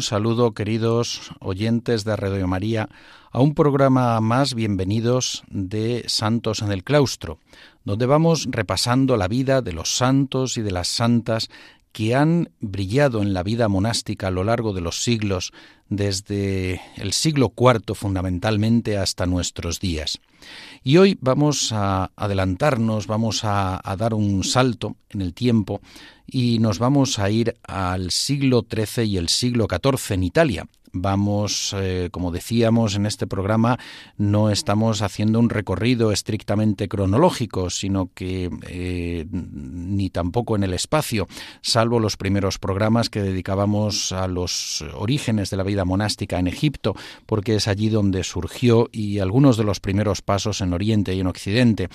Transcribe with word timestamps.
Un 0.00 0.04
saludo, 0.04 0.52
queridos 0.52 1.30
oyentes 1.40 2.04
de 2.04 2.16
Radio 2.16 2.48
María, 2.48 2.88
a 3.32 3.42
un 3.42 3.54
programa 3.54 4.18
más 4.22 4.54
bienvenidos 4.54 5.44
de 5.50 6.04
Santos 6.06 6.62
en 6.62 6.72
el 6.72 6.84
Claustro, 6.84 7.38
donde 7.84 8.06
vamos 8.06 8.48
repasando 8.50 9.18
la 9.18 9.28
vida 9.28 9.60
de 9.60 9.74
los 9.74 9.94
santos 9.94 10.56
y 10.56 10.62
de 10.62 10.70
las 10.70 10.88
santas 10.88 11.50
que 11.92 12.14
han 12.14 12.50
brillado 12.60 13.22
en 13.22 13.34
la 13.34 13.42
vida 13.42 13.68
monástica 13.68 14.28
a 14.28 14.30
lo 14.30 14.44
largo 14.44 14.72
de 14.72 14.80
los 14.80 15.02
siglos, 15.02 15.52
desde 15.88 16.80
el 16.96 17.12
siglo 17.12 17.52
IV 17.56 17.94
fundamentalmente 17.94 18.96
hasta 18.96 19.26
nuestros 19.26 19.80
días. 19.80 20.20
Y 20.84 20.96
hoy 20.96 21.18
vamos 21.20 21.72
a 21.72 22.10
adelantarnos, 22.16 23.06
vamos 23.06 23.40
a, 23.42 23.82
dar 23.98 24.14
un 24.14 24.44
salto 24.44 24.96
en 25.10 25.20
el 25.20 25.34
tiempo 25.34 25.80
y 26.26 26.60
nos 26.60 26.78
vamos 26.78 27.18
a 27.18 27.28
ir 27.28 27.56
al 27.64 28.12
siglo 28.12 28.64
XIII 28.70 29.04
y 29.04 29.16
el 29.16 29.28
siglo 29.28 29.66
XIV 29.68 30.14
en 30.14 30.22
Italia, 30.22 30.66
Vamos, 30.92 31.74
eh, 31.78 32.08
como 32.10 32.32
decíamos 32.32 32.96
en 32.96 33.06
este 33.06 33.26
programa, 33.26 33.78
no 34.16 34.50
estamos 34.50 35.02
haciendo 35.02 35.38
un 35.38 35.48
recorrido 35.48 36.10
estrictamente 36.10 36.88
cronológico, 36.88 37.70
sino 37.70 38.10
que 38.14 38.50
eh, 38.68 39.26
ni 39.30 40.10
tampoco 40.10 40.56
en 40.56 40.64
el 40.64 40.74
espacio, 40.74 41.28
salvo 41.62 42.00
los 42.00 42.16
primeros 42.16 42.58
programas 42.58 43.08
que 43.08 43.22
dedicábamos 43.22 44.12
a 44.12 44.26
los 44.26 44.82
orígenes 44.94 45.50
de 45.50 45.56
la 45.56 45.62
vida 45.62 45.84
monástica 45.84 46.38
en 46.38 46.48
Egipto, 46.48 46.94
porque 47.26 47.54
es 47.56 47.68
allí 47.68 47.88
donde 47.88 48.24
surgió 48.24 48.88
y 48.92 49.20
algunos 49.20 49.56
de 49.56 49.64
los 49.64 49.80
primeros 49.80 50.22
pasos 50.22 50.60
en 50.60 50.72
Oriente 50.72 51.14
y 51.14 51.20
en 51.20 51.26
Occidente. 51.26 51.88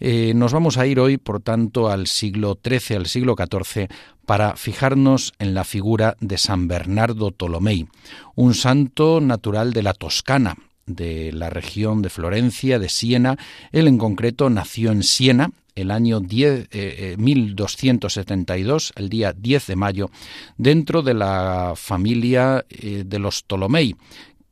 Eh, 0.00 0.32
nos 0.34 0.52
vamos 0.52 0.78
a 0.78 0.86
ir 0.86 0.98
hoy, 0.98 1.16
por 1.16 1.40
tanto, 1.40 1.88
al 1.88 2.08
siglo 2.08 2.58
XIII, 2.62 2.96
al 2.96 3.06
siglo 3.06 3.36
XIV, 3.36 3.88
para 4.26 4.56
fijarnos 4.56 5.32
en 5.38 5.54
la 5.54 5.64
figura 5.64 6.16
de 6.20 6.38
San 6.38 6.68
Bernardo 6.68 7.30
Tolomei, 7.30 7.86
un 8.34 8.54
santo 8.54 9.20
natural 9.20 9.72
de 9.72 9.82
la 9.82 9.94
Toscana, 9.94 10.56
de 10.86 11.32
la 11.32 11.50
región 11.50 12.02
de 12.02 12.10
Florencia, 12.10 12.78
de 12.78 12.88
Siena. 12.88 13.36
Él 13.72 13.88
en 13.88 13.98
concreto 13.98 14.48
nació 14.50 14.92
en 14.92 15.02
Siena 15.02 15.50
el 15.74 15.90
año 15.90 16.20
1272, 16.20 18.90
eh, 18.90 18.90
eh, 18.90 18.92
el 19.00 19.08
día 19.08 19.32
10 19.32 19.66
de 19.66 19.76
mayo, 19.76 20.10
dentro 20.58 21.00
de 21.02 21.14
la 21.14 21.72
familia 21.76 22.66
eh, 22.68 23.04
de 23.06 23.18
los 23.18 23.44
Tolomei, 23.44 23.96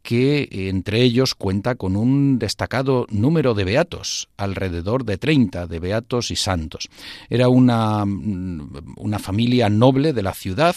que 0.03 0.49
entre 0.51 1.03
ellos 1.03 1.35
cuenta 1.35 1.75
con 1.75 1.97
un 1.97 2.39
destacado 2.39 3.07
número 3.11 3.55
de 3.55 3.65
beatos, 3.65 4.29
alrededor 4.37 5.05
de 5.05 5.19
30 5.19 5.67
de 5.67 5.79
beatos 5.79 6.31
y 6.31 6.37
santos. 6.37 6.89
Era 7.29 7.49
una, 7.49 8.05
una 8.05 9.19
familia 9.19 9.69
noble 9.69 10.13
de 10.13 10.23
la 10.23 10.35
ciudad 10.35 10.75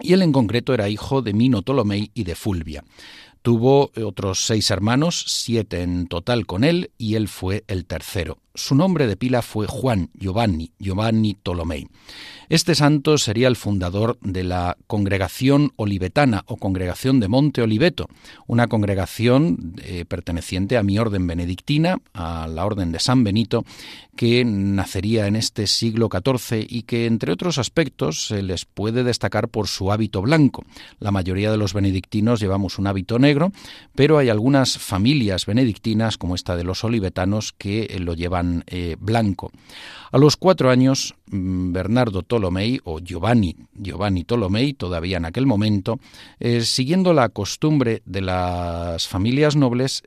y 0.00 0.12
él 0.12 0.22
en 0.22 0.32
concreto 0.32 0.74
era 0.74 0.88
hijo 0.88 1.22
de 1.22 1.32
Mino 1.32 1.62
Ptolomei 1.62 2.10
y 2.14 2.24
de 2.24 2.34
Fulvia. 2.34 2.84
Tuvo 3.44 3.90
otros 4.02 4.46
seis 4.46 4.70
hermanos, 4.70 5.22
siete 5.26 5.82
en 5.82 6.06
total 6.06 6.46
con 6.46 6.64
él, 6.64 6.92
y 6.96 7.16
él 7.16 7.28
fue 7.28 7.62
el 7.68 7.84
tercero. 7.84 8.38
Su 8.56 8.74
nombre 8.76 9.08
de 9.08 9.16
pila 9.16 9.42
fue 9.42 9.66
Juan 9.66 10.10
Giovanni, 10.14 10.70
Giovanni 10.78 11.34
Tolomei. 11.34 11.88
Este 12.48 12.76
santo 12.76 13.18
sería 13.18 13.48
el 13.48 13.56
fundador 13.56 14.16
de 14.20 14.44
la 14.44 14.76
congregación 14.86 15.72
olivetana 15.74 16.44
o 16.46 16.56
congregación 16.56 17.18
de 17.18 17.26
Monte 17.26 17.62
Oliveto, 17.62 18.06
una 18.46 18.68
congregación 18.68 19.74
eh, 19.82 20.04
perteneciente 20.04 20.76
a 20.76 20.84
mi 20.84 20.98
orden 21.00 21.26
benedictina, 21.26 21.98
a 22.12 22.46
la 22.46 22.64
orden 22.64 22.92
de 22.92 23.00
San 23.00 23.24
Benito, 23.24 23.64
que 24.14 24.44
nacería 24.44 25.26
en 25.26 25.34
este 25.34 25.66
siglo 25.66 26.08
XIV 26.08 26.64
y 26.68 26.82
que, 26.82 27.06
entre 27.06 27.32
otros 27.32 27.58
aspectos, 27.58 28.28
se 28.28 28.42
les 28.42 28.66
puede 28.66 29.02
destacar 29.02 29.48
por 29.48 29.66
su 29.66 29.90
hábito 29.90 30.22
blanco. 30.22 30.64
La 31.00 31.10
mayoría 31.10 31.50
de 31.50 31.56
los 31.56 31.74
benedictinos 31.74 32.38
llevamos 32.38 32.78
un 32.78 32.86
hábito 32.86 33.18
negro, 33.18 33.33
pero 33.94 34.18
hay 34.18 34.28
algunas 34.28 34.78
familias 34.78 35.46
benedictinas, 35.46 36.18
como 36.18 36.34
esta 36.34 36.56
de 36.56 36.64
los 36.64 36.84
olivetanos, 36.84 37.52
que 37.52 37.84
eh, 37.84 38.00
lo 38.00 38.14
llevan 38.14 38.64
eh, 38.66 38.96
blanco. 38.98 39.50
A 40.10 40.18
los 40.18 40.36
cuatro 40.36 40.70
años, 40.70 41.14
mm, 41.30 41.72
Bernardo 41.72 42.22
Tolomei, 42.22 42.80
o 42.84 43.00
Giovanni, 43.00 43.56
Giovanni 43.74 44.24
Tolomei, 44.24 44.74
todavía 44.74 45.16
en 45.16 45.24
aquel 45.24 45.46
momento, 45.46 45.98
eh, 46.38 46.60
siguiendo 46.62 47.12
la 47.12 47.28
costumbre 47.28 48.02
de 48.04 48.20
las 48.20 49.08
familias 49.08 49.56
nobles, 49.56 50.02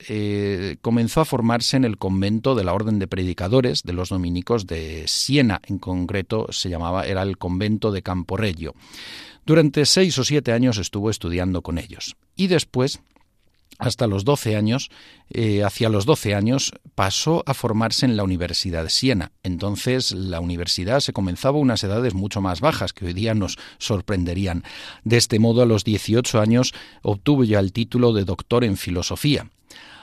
comenzó 0.81 1.21
a 1.21 1.25
formarse 1.25 1.77
en 1.77 1.83
el 1.83 1.97
convento 1.97 2.55
de 2.55 2.63
la 2.63 2.73
Orden 2.73 2.99
de 2.99 3.07
Predicadores 3.07 3.83
de 3.83 3.93
los 3.93 4.09
Dominicos 4.09 4.67
de 4.67 5.03
Siena, 5.07 5.61
en 5.65 5.79
concreto 5.79 6.47
se 6.51 6.69
llamaba, 6.69 7.05
era 7.05 7.21
el 7.23 7.37
convento 7.37 7.91
de 7.91 8.01
Camporello. 8.01 8.73
Durante 9.47 9.85
seis 9.85 10.17
o 10.19 10.25
siete 10.25 10.51
años 10.51 10.77
estuvo 10.77 11.09
estudiando 11.09 11.61
con 11.61 11.77
ellos. 11.77 12.17
Y 12.35 12.47
después, 12.47 12.99
hasta 13.77 14.07
los 14.07 14.25
12 14.25 14.55
años, 14.55 14.89
eh, 15.29 15.63
hacia 15.63 15.89
los 15.89 16.05
12 16.05 16.35
años, 16.35 16.71
pasó 16.95 17.43
a 17.45 17.53
formarse 17.53 18.05
en 18.05 18.17
la 18.17 18.23
Universidad 18.23 18.83
de 18.83 18.89
Siena. 18.89 19.31
Entonces, 19.43 20.11
la 20.11 20.39
universidad 20.39 20.99
se 20.99 21.13
comenzaba 21.13 21.57
a 21.57 21.61
unas 21.61 21.83
edades 21.83 22.13
mucho 22.13 22.41
más 22.41 22.61
bajas, 22.61 22.93
que 22.93 23.05
hoy 23.05 23.13
día 23.13 23.33
nos 23.33 23.57
sorprenderían. 23.77 24.63
De 25.03 25.17
este 25.17 25.39
modo, 25.39 25.61
a 25.61 25.65
los 25.65 25.83
18 25.83 26.39
años, 26.39 26.73
obtuvo 27.01 27.43
ya 27.43 27.59
el 27.59 27.73
título 27.73 28.13
de 28.13 28.25
doctor 28.25 28.63
en 28.63 28.77
filosofía. 28.77 29.49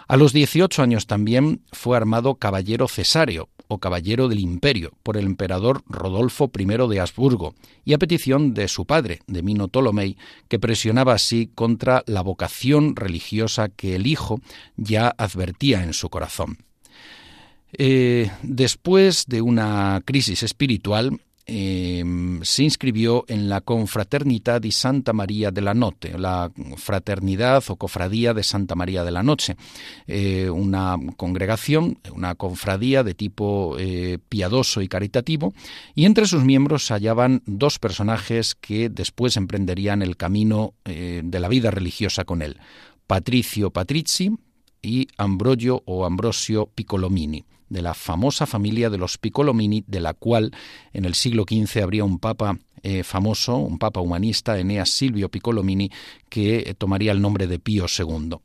A 0.07 0.17
los 0.17 0.33
18 0.33 0.83
años 0.83 1.07
también 1.07 1.63
fue 1.73 1.97
armado 1.97 2.34
caballero 2.34 2.89
cesáreo, 2.89 3.49
o 3.69 3.79
caballero 3.79 4.29
del 4.29 4.41
imperio 4.41 4.93
por 5.03 5.17
el 5.17 5.27
emperador 5.27 5.83
Rodolfo 5.89 6.51
I 6.57 6.65
de 6.65 7.01
Habsburgo 7.01 7.55
y 7.85 7.93
a 7.93 7.99
petición 7.99 8.55
de 8.55 8.69
su 8.69 8.87
padre, 8.87 9.21
de 9.27 9.43
Mino 9.43 9.69
Ptolomei, 9.69 10.17
que 10.49 10.59
presionaba 10.59 11.15
así 11.15 11.51
contra 11.55 12.03
la 12.07 12.23
vocación 12.23 12.97
religiosa 12.97 13.69
que 13.69 13.95
el 13.95 14.07
hijo 14.07 14.41
ya 14.77 15.15
advertía 15.17 15.83
en 15.83 15.93
su 15.93 16.09
corazón. 16.11 16.59
Eh, 17.73 18.31
después 18.43 19.27
de 19.27 19.43
una 19.43 20.01
crisis 20.05 20.43
espiritual, 20.43 21.21
Em, 21.47 22.43
se 22.43 22.62
inscribió 22.62 23.27
en 23.28 23.50
la 23.50 23.60
Confraternidad 23.60 24.62
di 24.62 24.72
Santa 24.72 25.12
María 25.12 25.50
de 25.50 25.60
la 25.60 25.75
Noche, 25.75 26.19
la 26.19 26.50
fraternidad 26.77 27.62
o 27.69 27.77
cofradía 27.77 28.32
de 28.32 28.43
Santa 28.43 28.75
María 28.75 29.05
de 29.05 29.10
la 29.10 29.22
Noche, 29.22 29.56
eh, 30.06 30.49
una 30.49 30.97
congregación, 31.19 31.99
una 32.15 32.34
confradía 32.34 33.03
de 33.03 33.12
tipo 33.12 33.77
eh, 33.78 34.19
piadoso 34.31 34.81
y 34.81 34.88
caritativo, 34.88 35.53
y 35.95 36.07
entre 36.07 36.24
sus 36.24 36.45
miembros 36.45 36.86
se 36.86 36.95
hallaban 36.95 37.42
dos 37.45 37.78
personajes 37.78 38.54
que 38.54 38.89
después 38.89 39.36
emprenderían 39.36 40.01
el 40.01 40.16
camino 40.16 40.72
eh, 40.86 41.21
de 41.22 41.41
la 41.41 41.48
vida 41.48 41.71
religiosa 41.71 42.24
con 42.24 42.41
él, 42.41 42.59
Patricio 43.07 43.71
Patrizi 43.71 44.30
y 44.80 45.09
Ambrogio 45.19 45.83
o 45.84 46.07
Ambrosio 46.07 46.71
Piccolomini 46.74 47.45
de 47.74 47.82
la 47.82 47.92
famosa 47.92 48.47
familia 48.47 48.88
de 48.88 48.97
los 48.97 49.18
Piccolomini, 49.18 49.84
de 49.86 50.00
la 50.00 50.15
cual 50.15 50.53
en 50.92 51.04
el 51.04 51.15
siglo 51.15 51.44
XV 51.47 51.82
habría 51.82 52.04
un 52.04 52.18
papa 52.18 52.59
eh, 52.82 53.03
famoso, 53.03 53.56
un 53.56 53.78
papa 53.78 54.00
humanista, 54.00 54.59
Eneas 54.59 54.91
Silvio 54.91 55.28
Piccolomini, 55.28 55.91
que 56.30 56.59
eh, 56.59 56.74
tomaría 56.74 57.12
el 57.12 57.21
nombre 57.21 57.47
de 57.47 57.59
Pío 57.59 57.86
II. 57.86 58.36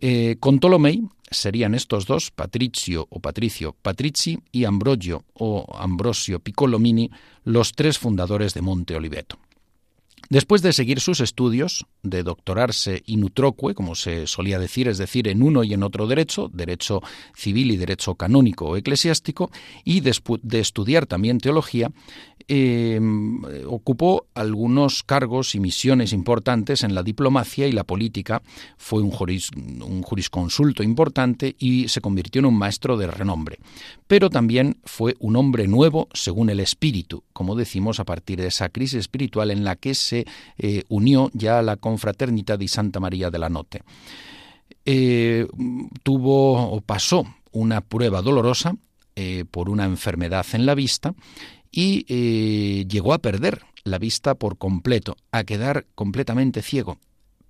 Eh, 0.00 0.36
con 0.40 0.58
Ptolomei 0.58 1.02
serían 1.30 1.74
estos 1.74 2.06
dos, 2.06 2.30
Patricio 2.30 3.06
o 3.10 3.20
Patricio 3.20 3.76
Patrizi 3.82 4.38
y 4.52 4.64
Ambrogio 4.64 5.24
o 5.34 5.66
Ambrosio 5.78 6.40
Piccolomini, 6.40 7.10
los 7.44 7.72
tres 7.72 7.98
fundadores 7.98 8.54
de 8.54 8.62
Monte 8.62 8.96
Oliveto. 8.96 9.38
Después 10.28 10.62
de 10.62 10.72
seguir 10.72 11.00
sus 11.00 11.20
estudios, 11.20 11.86
de 12.02 12.22
doctorarse 12.22 13.02
in 13.06 13.22
utroque, 13.24 13.74
como 13.74 13.94
se 13.94 14.26
solía 14.26 14.58
decir, 14.58 14.88
es 14.88 14.98
decir, 14.98 15.28
en 15.28 15.42
uno 15.42 15.62
y 15.62 15.72
en 15.72 15.82
otro 15.82 16.06
derecho, 16.06 16.50
derecho 16.52 17.00
civil 17.34 17.70
y 17.70 17.76
derecho 17.76 18.16
canónico 18.16 18.66
o 18.66 18.76
eclesiástico, 18.76 19.50
y 19.84 20.00
de, 20.00 20.12
estudiar 20.58 21.06
también 21.06 21.38
teología, 21.38 21.90
Em, 22.48 23.42
ocupó 23.66 24.28
algunos 24.34 25.02
cargos 25.02 25.56
y 25.56 25.60
misiones 25.60 26.12
importantes 26.12 26.84
en 26.84 26.94
la 26.94 27.02
diplomacia 27.02 27.66
y 27.66 27.72
la 27.72 27.82
política, 27.82 28.40
fue 28.76 29.02
un, 29.02 29.10
un 29.82 30.02
jurisconsulto 30.02 30.84
importante 30.84 31.56
y 31.58 31.88
se 31.88 32.00
convirtió 32.00 32.38
en 32.38 32.46
un 32.46 32.56
maestro 32.56 32.96
de 32.96 33.08
renombre. 33.08 33.58
Pero 34.06 34.30
también 34.30 34.78
fue 34.84 35.16
un 35.18 35.34
hombre 35.34 35.66
nuevo 35.66 36.08
según 36.14 36.48
el 36.48 36.60
espíritu, 36.60 37.24
como 37.32 37.56
decimos 37.56 37.98
a 37.98 38.04
partir 38.04 38.40
de 38.40 38.46
esa 38.46 38.68
crisis 38.68 39.00
espiritual 39.00 39.50
en 39.50 39.64
la 39.64 39.74
que 39.74 39.96
se 39.96 40.24
eh, 40.56 40.84
unió 40.88 41.32
ya 41.34 41.58
a 41.58 41.62
la 41.62 41.76
confraternidad 41.76 42.60
de 42.60 42.68
Santa 42.68 43.00
María 43.00 43.28
de 43.28 43.38
la 43.40 43.48
Note. 43.48 43.82
Eh, 44.84 45.48
tuvo 46.04 46.70
o 46.70 46.80
pasó 46.80 47.26
una 47.50 47.80
prueba 47.80 48.22
dolorosa 48.22 48.76
eh, 49.16 49.44
por 49.50 49.68
una 49.68 49.84
enfermedad 49.84 50.46
en 50.52 50.64
la 50.64 50.76
vista 50.76 51.12
y 51.76 52.06
eh, 52.08 52.86
llegó 52.88 53.12
a 53.12 53.18
perder 53.18 53.66
la 53.84 53.98
vista 53.98 54.34
por 54.34 54.56
completo, 54.56 55.18
a 55.30 55.44
quedar 55.44 55.86
completamente 55.94 56.62
ciego, 56.62 56.98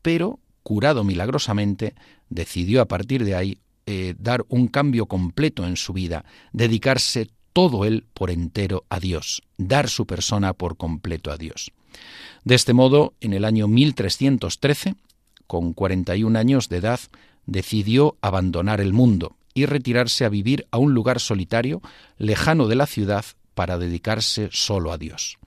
pero 0.03 0.41
curado 0.65 1.05
milagrosamente, 1.05 1.95
decidió 2.29 2.83
a 2.83 2.87
partir 2.87 3.25
de 3.25 3.37
ahí 3.37 3.59
eh, 3.87 4.17
dar 4.19 4.45
un 4.49 4.67
cambio 4.67 5.07
completo 5.07 5.65
en 5.65 5.77
su 5.77 5.93
vida, 5.93 6.25
dedicarse 6.53 7.31
todo 7.53 7.85
él 7.85 8.05
por 8.15 8.31
entero 8.31 8.85
a 8.91 8.99
Dios, 8.99 9.45
dar 9.59 9.89
su 9.89 10.07
persona 10.07 10.55
por 10.55 10.77
completo 10.77 11.31
a 11.31 11.37
Dios. 11.37 11.71
De 12.43 12.57
este 12.57 12.73
modo, 12.73 13.15
en 13.21 13.33
el 13.33 13.45
año 13.45 13.69
1313, 13.69 14.97
con 15.47 15.73
41 15.73 16.37
años 16.37 16.69
de 16.69 16.79
edad, 16.79 16.99
decidió 17.47 18.17
abandonar 18.23 18.81
el 18.81 18.93
mundo 18.93 19.37
y 19.55 19.67
retirarse 19.67 20.25
a 20.25 20.31
vivir 20.31 20.67
a 20.73 20.79
un 20.79 20.95
lugar 20.95 21.21
solitario, 21.21 21.81
lejano 22.19 22.67
de 22.67 22.75
la 22.75 22.87
ciudad, 22.87 23.25
para 23.57 23.79
dedicarse 23.79 24.51
solo 24.53 24.93
a 24.93 24.99
Dios. 24.99 25.39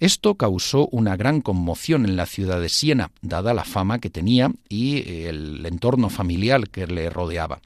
Esto 0.00 0.36
causó 0.36 0.88
una 0.88 1.14
gran 1.16 1.42
conmoción 1.42 2.06
en 2.06 2.16
la 2.16 2.24
ciudad 2.24 2.60
de 2.60 2.70
Siena, 2.70 3.12
dada 3.20 3.52
la 3.52 3.64
fama 3.64 3.98
que 3.98 4.08
tenía 4.08 4.50
y 4.70 5.26
el 5.26 5.64
entorno 5.66 6.08
familiar 6.08 6.70
que 6.70 6.86
le 6.86 7.10
rodeaba. 7.10 7.60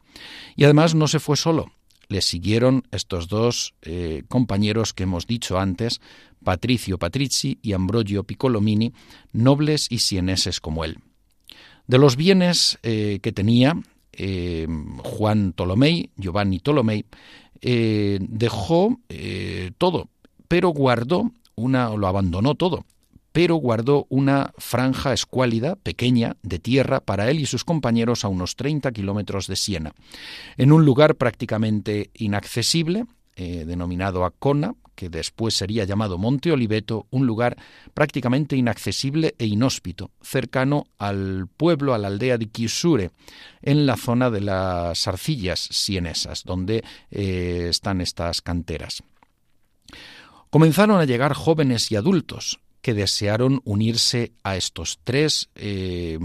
Y 0.57 0.65
además 0.65 0.97
no 0.97 1.07
se 1.07 1.21
fue 1.21 1.37
solo, 1.37 1.71
le 2.09 2.21
siguieron 2.21 2.83
estos 2.91 3.29
dos 3.29 3.75
eh, 3.83 4.25
compañeros 4.29 4.93
que 4.93 5.05
hemos 5.05 5.29
dicho 5.29 5.59
antes, 5.59 6.01
Patricio 6.43 6.99
Patrici 6.99 7.61
y 7.63 7.73
Ambrogio 7.73 8.25
Piccolomini, 8.25 8.93
nobles 9.33 9.87
y 9.89 10.01
sieneses 10.01 10.61
como 10.61 10.85
él. 10.85 10.99
De 11.87 11.99
los 11.99 12.17
bienes 12.17 12.79
eh, 12.83 13.21
que 13.23 13.31
tenía, 13.31 13.81
eh, 14.13 14.67
Juan 15.03 15.53
Tolomei, 15.53 16.11
Giovanni 16.17 16.59
Tolomei, 16.61 17.05
dejó 17.61 18.99
todo, 19.79 20.09
pero 20.49 20.71
guardó 20.71 21.31
una, 21.55 21.91
lo 21.91 22.09
abandonó 22.09 22.57
todo, 22.57 22.85
pero 23.33 23.57
guardó 23.57 24.07
una 24.11 24.53
franja 24.59 25.13
escuálida, 25.13 25.77
pequeña, 25.77 26.37
de 26.43 26.59
tierra 26.59 27.01
para 27.01 27.31
él 27.31 27.41
y 27.41 27.47
sus 27.47 27.65
compañeros 27.65 28.25
a 28.25 28.29
unos 28.29 28.57
30 28.57 28.93
kilómetros 28.93 29.47
de 29.47 29.57
Siena, 29.57 29.93
en 30.57 30.73
un 30.73 30.85
lugar 30.85 31.17
prácticamente 31.17 32.11
inaccesible, 32.15 33.07
eh, 33.35 33.65
denominado 33.67 34.25
Acona, 34.25 34.75
que 35.03 35.09
después 35.09 35.55
sería 35.55 35.83
llamado 35.83 36.17
Monte 36.17 36.53
Oliveto, 36.53 37.09
un 37.11 37.27
lugar 37.27 37.57
prácticamente 37.93 38.55
inaccesible 38.55 39.35
e 39.37 39.47
inhóspito, 39.47 40.13
cercano 40.21 40.87
al 40.97 41.49
pueblo, 41.49 41.93
a 41.93 41.99
la 41.99 42.07
aldea 42.07 42.39
de 42.39 42.49
Chiusure, 42.49 43.11
en 43.63 43.85
la 43.85 43.97
zona 43.97 44.31
de 44.31 44.43
las 44.43 45.09
arcillas 45.09 45.59
sienesas, 45.59 46.45
donde 46.45 46.85
eh, 47.11 47.67
están 47.69 48.01
estas 48.01 48.43
canteras. 48.43 49.03
Comenzaron 50.51 51.01
a 51.01 51.05
llegar 51.05 51.35
jóvenes 51.35 51.91
y 51.91 51.97
adultos, 51.97 52.61
que 52.83 52.95
desearon 52.95 53.63
unirse 53.65 54.33
a 54.43 54.57
estos 54.57 54.99
tres 55.05 55.49
eh, 55.55 56.19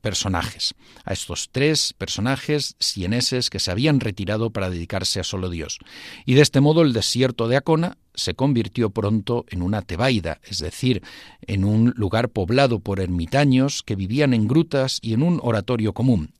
personajes, 0.00 0.74
a 1.04 1.12
estos 1.12 1.50
tres 1.50 1.92
personajes 1.92 2.76
sieneses 2.78 3.50
que 3.50 3.58
se 3.58 3.70
habían 3.70 4.00
retirado 4.00 4.50
para 4.50 4.70
dedicarse 4.70 5.20
a 5.20 5.24
solo 5.24 5.50
Dios. 5.50 5.78
Y 6.24 6.34
de 6.34 6.42
este 6.42 6.60
modo 6.60 6.82
el 6.82 6.92
desierto 6.92 7.48
de 7.48 7.56
Acona 7.56 7.98
se 8.14 8.34
convirtió 8.34 8.90
pronto 8.90 9.44
en 9.48 9.62
una 9.62 9.82
tebaida, 9.82 10.40
es 10.44 10.58
decir, 10.58 11.02
en 11.42 11.64
un 11.64 11.92
lugar 11.96 12.28
poblado 12.28 12.80
por 12.80 13.00
ermitaños 13.00 13.82
que 13.82 13.96
vivían 13.96 14.32
en 14.32 14.46
grutas 14.46 14.98
y 15.02 15.12
en 15.14 15.22
un 15.22 15.40
oratorio 15.42 15.92
común. 15.92 16.32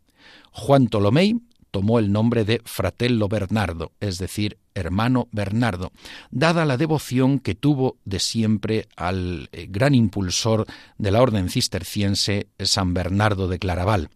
Juan 0.52 0.88
Tolomei 0.88 1.36
tomó 1.70 1.98
el 1.98 2.12
nombre 2.12 2.44
de 2.44 2.60
Fratello 2.64 3.28
Bernardo, 3.28 3.92
es 4.00 4.18
decir, 4.18 4.58
hermano 4.74 5.28
Bernardo, 5.32 5.92
dada 6.30 6.64
la 6.64 6.76
devoción 6.76 7.38
que 7.38 7.54
tuvo 7.54 7.96
de 8.04 8.20
siempre 8.20 8.88
al 8.96 9.48
eh, 9.52 9.66
gran 9.68 9.94
impulsor 9.94 10.66
de 10.98 11.10
la 11.10 11.22
orden 11.22 11.48
cisterciense, 11.48 12.48
San 12.58 12.94
Bernardo 12.94 13.48
de 13.48 13.58
Claraval. 13.58 14.10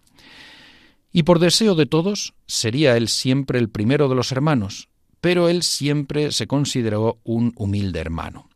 Y 1.12 1.22
por 1.22 1.38
deseo 1.38 1.74
de 1.74 1.86
todos, 1.86 2.34
sería 2.46 2.96
él 2.96 3.08
siempre 3.08 3.58
el 3.58 3.68
primero 3.68 4.08
de 4.08 4.16
los 4.16 4.32
hermanos, 4.32 4.88
pero 5.20 5.48
él 5.48 5.62
siempre 5.62 6.32
se 6.32 6.46
consideró 6.46 7.18
un 7.24 7.52
humilde 7.56 8.00
hermano. 8.00 8.48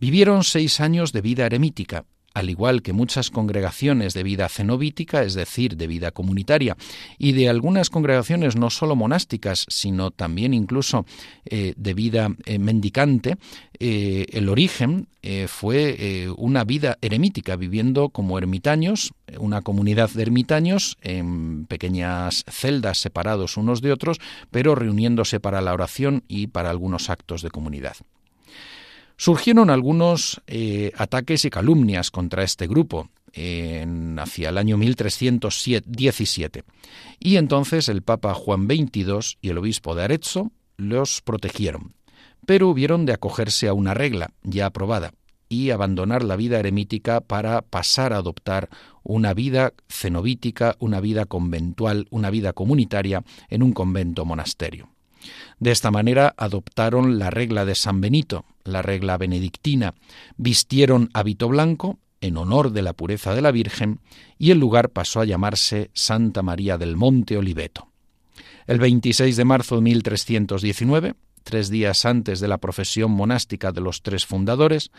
Vivieron 0.00 0.44
seis 0.44 0.80
años 0.80 1.12
de 1.12 1.20
vida 1.20 1.46
eremítica, 1.46 2.04
al 2.34 2.50
igual 2.50 2.82
que 2.82 2.92
muchas 2.92 3.30
congregaciones 3.30 4.12
de 4.12 4.24
vida 4.24 4.48
cenobítica, 4.48 5.22
es 5.22 5.34
decir, 5.34 5.76
de 5.76 5.86
vida 5.86 6.10
comunitaria, 6.10 6.76
y 7.16 7.32
de 7.32 7.48
algunas 7.48 7.90
congregaciones 7.90 8.56
no 8.56 8.70
solo 8.70 8.96
monásticas, 8.96 9.64
sino 9.68 10.10
también 10.10 10.52
incluso 10.52 11.06
eh, 11.46 11.74
de 11.76 11.94
vida 11.94 12.34
eh, 12.44 12.58
mendicante, 12.58 13.36
eh, 13.78 14.26
el 14.32 14.48
origen 14.48 15.08
fue 15.46 16.28
una 16.36 16.64
vida 16.64 16.98
eremítica, 17.00 17.56
viviendo 17.56 18.10
como 18.10 18.36
ermitaños, 18.36 19.14
una 19.38 19.62
comunidad 19.62 20.10
de 20.10 20.20
ermitaños 20.20 20.98
en 21.00 21.64
pequeñas 21.64 22.44
celdas 22.46 22.98
separados 22.98 23.56
unos 23.56 23.80
de 23.80 23.92
otros, 23.92 24.18
pero 24.50 24.74
reuniéndose 24.74 25.40
para 25.40 25.62
la 25.62 25.72
oración 25.72 26.24
y 26.28 26.48
para 26.48 26.68
algunos 26.68 27.08
actos 27.08 27.40
de 27.40 27.48
comunidad. 27.48 27.96
Surgieron 29.16 29.70
algunos 29.70 30.42
eh, 30.46 30.92
ataques 30.96 31.44
y 31.44 31.50
calumnias 31.50 32.10
contra 32.10 32.42
este 32.42 32.66
grupo 32.66 33.08
en, 33.32 34.18
hacia 34.18 34.48
el 34.48 34.58
año 34.58 34.76
1317 34.76 36.64
y 37.18 37.36
entonces 37.36 37.88
el 37.88 38.02
Papa 38.02 38.34
Juan 38.34 38.66
XXII 38.66 39.36
y 39.40 39.50
el 39.50 39.58
obispo 39.58 39.94
de 39.94 40.04
Arezzo 40.04 40.50
los 40.76 41.22
protegieron, 41.22 41.94
pero 42.46 42.68
hubieron 42.68 43.06
de 43.06 43.12
acogerse 43.12 43.68
a 43.68 43.74
una 43.74 43.94
regla 43.94 44.30
ya 44.42 44.66
aprobada 44.66 45.12
y 45.48 45.70
abandonar 45.70 46.24
la 46.24 46.36
vida 46.36 46.58
eremítica 46.58 47.20
para 47.20 47.62
pasar 47.62 48.12
a 48.12 48.16
adoptar 48.16 48.68
una 49.02 49.34
vida 49.34 49.72
cenobítica, 49.88 50.74
una 50.78 51.00
vida 51.00 51.26
conventual, 51.26 52.06
una 52.10 52.30
vida 52.30 52.52
comunitaria 52.52 53.22
en 53.48 53.62
un 53.62 53.72
convento 53.72 54.24
monasterio. 54.24 54.88
De 55.58 55.70
esta 55.70 55.90
manera 55.90 56.34
adoptaron 56.36 57.18
la 57.18 57.30
regla 57.30 57.64
de 57.64 57.74
San 57.74 58.00
Benito, 58.00 58.44
la 58.64 58.82
regla 58.82 59.18
benedictina, 59.18 59.94
vistieron 60.36 61.10
hábito 61.12 61.48
blanco 61.48 61.98
en 62.20 62.36
honor 62.38 62.72
de 62.72 62.82
la 62.82 62.94
pureza 62.94 63.34
de 63.34 63.42
la 63.42 63.50
Virgen 63.50 64.00
y 64.38 64.50
el 64.50 64.58
lugar 64.58 64.90
pasó 64.90 65.20
a 65.20 65.26
llamarse 65.26 65.90
Santa 65.92 66.42
María 66.42 66.78
del 66.78 66.96
Monte 66.96 67.36
Oliveto. 67.36 67.88
El 68.66 68.78
26 68.78 69.36
de 69.36 69.44
marzo 69.44 69.76
de 69.76 69.82
1319, 69.82 71.14
tres 71.42 71.68
días 71.68 72.06
antes 72.06 72.40
de 72.40 72.48
la 72.48 72.58
profesión 72.58 73.10
monástica 73.10 73.72
de 73.72 73.82
los 73.82 74.02
tres 74.02 74.24
fundadores, 74.24 74.90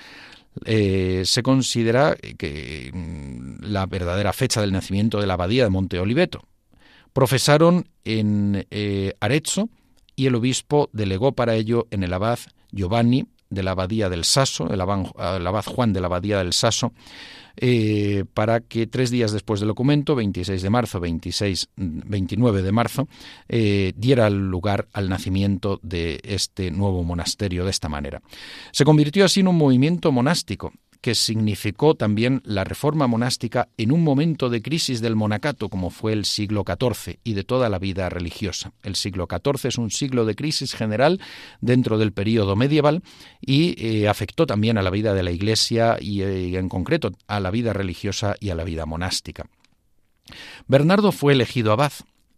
eh, 0.66 1.24
se 1.26 1.42
considera 1.42 2.16
que 2.38 2.92
mm, 2.94 3.64
la 3.64 3.88
verdadera 3.88 4.32
fecha 4.32 4.62
del 4.62 4.72
nacimiento 4.72 5.20
de 5.20 5.26
la 5.26 5.34
abadía 5.34 5.64
de 5.64 5.72
Monte 5.72 6.00
Oliveto. 6.00 6.44
Profesaron 7.12 7.88
en 8.04 8.68
eh, 8.70 9.14
Arezzo 9.20 9.70
y 10.16 10.28
el 10.28 10.36
obispo 10.36 10.90
delegó 10.94 11.32
para 11.32 11.56
ello 11.56 11.88
en 11.90 12.04
el 12.04 12.14
abad 12.14 12.40
Giovanni 12.72 13.26
de 13.50 13.64
la 13.64 13.72
abadía 13.72 14.10
del 14.10 14.24
Saso, 14.24 14.70
el 14.70 14.82
abad, 14.82 15.66
Juan 15.66 15.94
de 15.94 16.02
la 16.02 16.08
abadía 16.08 16.40
del 16.40 16.54
Saso, 16.54 16.94
eh, 17.58 18.26
para 18.34 18.60
que 18.60 18.88
tres 18.88 19.12
días 19.12 19.32
después 19.32 19.60
del 19.60 19.68
documento, 19.68 20.16
26 20.16 20.62
de 20.62 20.70
marzo, 20.70 21.00
26, 21.00 21.70
29 21.76 22.62
de 22.62 22.72
marzo, 22.72 23.08
eh, 23.48 23.94
diera 23.96 24.30
lugar 24.30 24.88
al 24.92 25.10
nacimiento 25.10 25.80
de 25.82 26.20
este 26.24 26.72
nuevo 26.72 27.04
monasterio 27.04 27.64
de 27.64 27.72
esta 27.72 27.88
manera. 27.88 28.22
Se 28.72 28.84
convirtió 28.84 29.24
así 29.26 29.40
en 29.40 29.48
un 29.48 29.58
movimiento 29.58 30.12
monástico 30.12 30.74
que 31.06 31.14
significó 31.14 31.94
también 31.94 32.42
la 32.46 32.64
reforma 32.64 33.06
monástica 33.06 33.70
en 33.78 33.92
un 33.92 34.04
momento 34.04 34.50
de 34.50 34.64
crisis 34.64 35.02
del 35.02 35.16
monacato 35.16 35.70
como 35.70 35.92
fue 35.92 36.14
el 36.14 36.26
siglo 36.26 36.64
XIV 36.66 37.20
y 37.24 37.34
de 37.34 37.44
toda 37.44 37.70
la 37.70 37.78
vida 37.78 38.10
religiosa. 38.10 38.74
El 38.82 38.96
siglo 38.96 39.28
XIV 39.30 39.68
es 39.68 39.78
un 39.78 39.92
siglo 39.92 40.26
de 40.26 40.34
crisis 40.34 40.74
general 40.74 41.22
dentro 41.62 42.00
del 42.00 42.12
período 42.12 42.56
medieval 42.56 43.04
y 43.40 43.76
eh, 43.78 44.08
afectó 44.08 44.48
también 44.48 44.80
a 44.80 44.82
la 44.82 44.90
vida 44.90 45.14
de 45.14 45.22
la 45.22 45.30
Iglesia 45.30 45.98
y 46.02 46.24
eh, 46.24 46.58
en 46.58 46.70
concreto 46.70 47.12
a 47.28 47.40
la 47.40 47.52
vida 47.52 47.72
religiosa 47.72 48.34
y 48.40 48.50
a 48.50 48.56
la 48.56 48.64
vida 48.64 48.88
monástica. 48.88 49.46
Bernardo 50.66 51.12
fue 51.12 51.34
elegido 51.34 51.72
abad, 51.72 51.94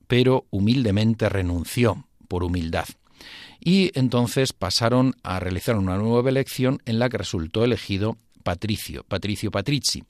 pero 0.08 0.46
humildemente 0.50 1.30
renunció 1.30 2.06
por 2.28 2.44
humildad 2.44 2.88
y 3.62 3.98
entonces 3.98 4.54
pasaron 4.54 5.16
a 5.24 5.40
realizar 5.40 5.78
una 5.78 5.98
nueva 5.98 6.30
elección 6.30 6.82
en 6.86 7.00
la 7.00 7.10
que 7.10 7.18
resultó 7.18 7.64
elegido 7.64 8.18
Patricio, 8.48 9.04
Patricio 9.04 9.51
Patrizi, 9.51 10.06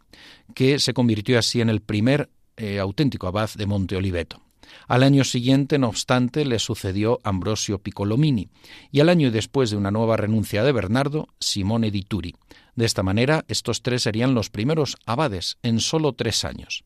que 0.53 0.77
se 0.77 0.94
convirtió 0.94 1.39
así 1.39 1.60
en 1.60 1.70
el 1.70 1.82
primer 1.82 2.29
eh, 2.56 2.77
auténtico 2.77 3.25
abad 3.25 3.50
de 3.56 3.65
Monte 3.65 3.96
Oliveto. 3.96 4.44
Al 4.88 5.01
año 5.01 5.24
siguiente, 5.24 5.79
no 5.79 5.88
obstante, 5.88 6.46
le 6.46 6.60
sucedió 6.60 7.20
Ambrosio 7.24 7.79
Piccolomini, 7.79 8.48
y 8.91 9.00
al 9.00 9.10
año 9.10 9.32
después 9.32 9.72
de 9.72 9.77
una 9.77 9.89
nueva 9.89 10.17
renuncia 10.17 10.63
de 10.63 10.72
Bernardo, 10.72 11.29
Simone 11.39 11.89
di 11.89 12.03
Turi. 12.03 12.36
De 12.75 12.86
esta 12.86 13.01
manera, 13.01 13.44
estos 13.48 13.82
tres 13.82 14.03
serían 14.03 14.36
los 14.36 14.51
primeros 14.51 14.98
abades 15.08 15.58
en 15.63 15.79
solo 15.79 16.13
tres 16.13 16.46
años. 16.46 16.84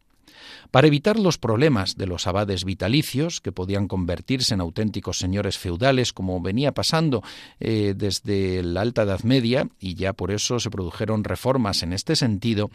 Para 0.72 0.88
evitar 0.88 1.20
los 1.20 1.38
problemas 1.38 1.98
de 1.98 2.08
los 2.08 2.28
abades 2.28 2.64
vitalicios, 2.64 3.42
que 3.42 3.52
podían 3.52 3.90
convertirse 3.90 4.54
en 4.54 4.62
auténticos 4.62 5.20
señores 5.20 5.58
feudales, 5.58 6.14
como 6.14 6.42
venía 6.42 6.74
pasando 6.74 7.22
eh, 7.60 7.94
desde 7.96 8.64
la 8.64 8.82
Alta 8.82 9.04
Edad 9.04 9.24
Media, 9.24 9.68
y 9.80 9.96
ya 9.96 10.14
por 10.14 10.32
eso 10.32 10.60
se 10.62 10.70
produjeron 10.70 11.26
reformas 11.26 11.84
en 11.84 11.92
este 11.92 12.16
sentido, 12.16 12.72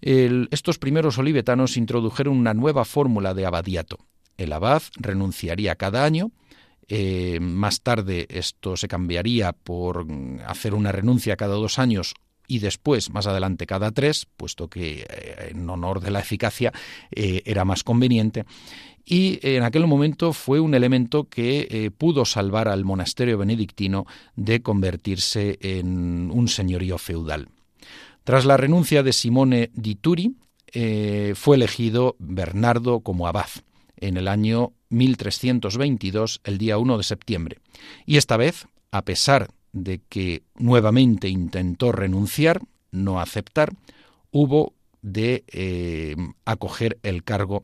estos 0.00 0.78
primeros 0.78 1.18
olivetanos 1.18 1.76
introdujeron 1.76 2.36
una 2.36 2.54
nueva 2.54 2.84
fórmula 2.84 3.34
de 3.34 3.46
abadiato. 3.46 3.98
El 4.36 4.52
abad 4.52 4.82
renunciaría 4.96 5.74
cada 5.74 6.04
año, 6.04 6.30
eh, 6.86 7.38
más 7.40 7.82
tarde 7.82 8.26
esto 8.30 8.76
se 8.76 8.88
cambiaría 8.88 9.52
por 9.52 10.06
hacer 10.46 10.74
una 10.74 10.92
renuncia 10.92 11.36
cada 11.36 11.54
dos 11.54 11.78
años 11.78 12.14
y 12.48 12.58
después, 12.58 13.10
más 13.10 13.26
adelante, 13.26 13.66
cada 13.66 13.92
tres, 13.92 14.26
puesto 14.36 14.68
que 14.68 15.06
eh, 15.08 15.50
en 15.50 15.68
honor 15.70 16.00
de 16.00 16.10
la 16.10 16.20
eficacia 16.20 16.72
eh, 17.12 17.42
era 17.44 17.64
más 17.64 17.84
conveniente. 17.84 18.44
Y 19.04 19.38
en 19.42 19.62
aquel 19.62 19.86
momento 19.86 20.32
fue 20.32 20.60
un 20.60 20.74
elemento 20.74 21.28
que 21.30 21.90
pudo 21.96 22.26
salvar 22.26 22.68
al 22.68 22.84
monasterio 22.84 23.38
benedictino 23.38 24.04
de 24.36 24.60
convertirse 24.60 25.56
en 25.62 26.30
un 26.30 26.46
señorío 26.46 26.98
feudal. 26.98 27.48
Tras 28.24 28.44
la 28.44 28.58
renuncia 28.58 29.02
de 29.02 29.14
Simone 29.14 29.70
di 29.72 29.94
Turi, 29.94 30.36
fue 31.34 31.56
elegido 31.56 32.16
Bernardo 32.18 33.00
como 33.00 33.26
abad 33.26 33.48
en 34.00 34.16
el 34.16 34.28
año 34.28 34.72
1322, 34.90 36.40
el 36.44 36.58
día 36.58 36.78
1 36.78 36.98
de 36.98 37.04
septiembre. 37.04 37.58
Y 38.06 38.16
esta 38.16 38.36
vez, 38.36 38.66
a 38.90 39.04
pesar 39.04 39.50
de 39.72 40.00
que 40.08 40.42
nuevamente 40.56 41.28
intentó 41.28 41.92
renunciar, 41.92 42.60
no 42.90 43.20
aceptar, 43.20 43.72
hubo 44.30 44.74
de 45.02 45.44
eh, 45.48 46.16
acoger 46.44 46.98
el 47.02 47.24
cargo 47.24 47.62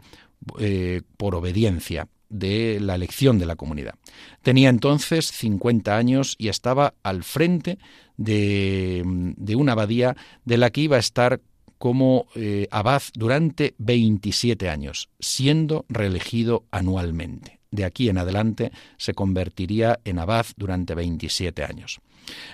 eh, 0.58 1.02
por 1.16 1.34
obediencia 1.34 2.08
de 2.28 2.78
la 2.80 2.94
elección 2.94 3.38
de 3.38 3.46
la 3.46 3.56
comunidad. 3.56 3.94
Tenía 4.42 4.68
entonces 4.68 5.26
50 5.26 5.96
años 5.96 6.34
y 6.38 6.48
estaba 6.48 6.94
al 7.02 7.22
frente 7.22 7.78
de, 8.16 9.02
de 9.04 9.56
una 9.56 9.72
abadía 9.72 10.16
de 10.44 10.58
la 10.58 10.70
que 10.70 10.82
iba 10.82 10.96
a 10.96 11.00
estar 11.00 11.40
como 11.78 12.28
eh, 12.34 12.66
abad 12.70 13.02
durante 13.14 13.74
27 13.78 14.68
años, 14.68 15.10
siendo 15.20 15.84
reelegido 15.88 16.64
anualmente. 16.70 17.60
De 17.74 17.84
aquí 17.84 18.08
en 18.08 18.18
adelante 18.18 18.70
se 18.98 19.14
convertiría 19.14 19.98
en 20.04 20.20
abad 20.20 20.46
durante 20.56 20.94
27 20.94 21.64
años. 21.64 21.98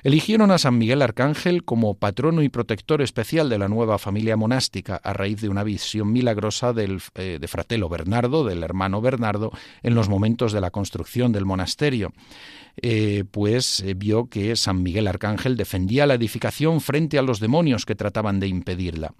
Eligieron 0.02 0.50
a 0.50 0.58
San 0.58 0.78
Miguel 0.78 1.02
Arcángel 1.02 1.64
como 1.64 1.94
patrono 1.94 2.42
y 2.42 2.48
protector 2.48 3.02
especial 3.02 3.48
de 3.48 3.58
la 3.58 3.68
nueva 3.68 3.98
familia 3.98 4.36
monástica 4.36 4.96
a 4.96 5.12
raíz 5.12 5.40
de 5.40 5.48
una 5.48 5.64
visión 5.64 6.12
milagrosa 6.12 6.72
del, 6.72 7.00
eh, 7.14 7.38
de 7.40 7.48
Fratelo 7.48 7.88
Bernardo, 7.88 8.44
del 8.44 8.62
hermano 8.62 9.00
Bernardo, 9.00 9.52
en 9.82 9.94
los 9.94 10.08
momentos 10.08 10.52
de 10.52 10.60
la 10.60 10.70
construcción 10.70 11.32
del 11.32 11.44
monasterio. 11.44 12.12
Eh, 12.82 13.24
pues 13.30 13.80
eh, 13.80 13.94
vio 13.94 14.26
que 14.26 14.56
San 14.56 14.82
Miguel 14.82 15.06
Arcángel 15.06 15.56
defendía 15.56 16.06
la 16.06 16.14
edificación 16.14 16.80
frente 16.80 17.18
a 17.18 17.22
los 17.22 17.40
demonios 17.40 17.84
que 17.84 17.94
trataban 17.94 18.40
de 18.40 18.48
impedirla. 18.48 19.12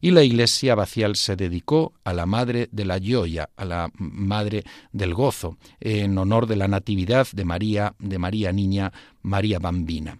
Y 0.00 0.12
la 0.12 0.22
iglesia 0.22 0.74
vacial 0.74 1.16
se 1.16 1.36
dedicó 1.36 1.92
a 2.04 2.12
la 2.12 2.26
madre 2.26 2.68
de 2.72 2.84
la 2.84 2.98
joya, 3.04 3.50
a 3.56 3.64
la 3.64 3.90
madre 3.96 4.64
del 4.92 5.14
gozo, 5.14 5.56
en 5.80 6.16
honor 6.16 6.46
de 6.46 6.56
la 6.56 6.68
natividad 6.68 7.26
de 7.32 7.44
María, 7.44 7.94
de 7.98 8.18
María 8.18 8.52
Niña, 8.52 8.92
María 9.22 9.58
Bambina. 9.58 10.18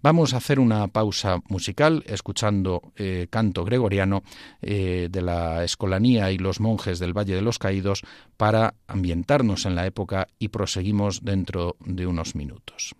Vamos 0.00 0.34
a 0.34 0.38
hacer 0.38 0.60
una 0.60 0.88
pausa 0.88 1.40
musical 1.48 2.02
escuchando 2.06 2.92
eh, 2.96 3.26
canto 3.30 3.64
gregoriano 3.64 4.22
eh, 4.60 5.08
de 5.10 5.22
la 5.22 5.64
Escolanía 5.64 6.30
y 6.30 6.38
los 6.38 6.60
monjes 6.60 6.98
del 6.98 7.16
Valle 7.16 7.34
de 7.34 7.42
los 7.42 7.58
Caídos 7.58 8.02
para 8.36 8.74
ambientarnos 8.86 9.66
en 9.66 9.74
la 9.74 9.86
época 9.86 10.28
y 10.38 10.48
proseguimos 10.48 11.24
dentro 11.24 11.76
de 11.80 12.06
unos 12.06 12.34
minutos. 12.34 12.94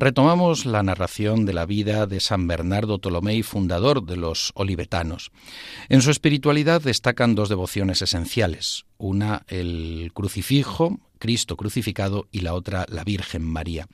Retomamos 0.00 0.64
la 0.64 0.84
narración 0.84 1.44
de 1.44 1.52
la 1.52 1.66
vida 1.66 2.06
de 2.06 2.20
San 2.20 2.46
Bernardo 2.46 3.00
Tolomei, 3.00 3.42
fundador 3.42 4.06
de 4.06 4.16
los 4.16 4.52
olivetanos. 4.54 5.32
En 5.88 6.02
su 6.02 6.12
espiritualidad 6.12 6.80
destacan 6.80 7.34
dos 7.34 7.48
devociones 7.48 8.00
esenciales, 8.00 8.86
una 8.96 9.42
el 9.48 10.12
crucifijo, 10.14 11.00
Cristo 11.18 11.56
crucificado, 11.56 12.28
y 12.32 12.40
la 12.40 12.54
otra 12.54 12.86
la 12.88 13.04
Virgen 13.04 13.42
María. 13.42 13.86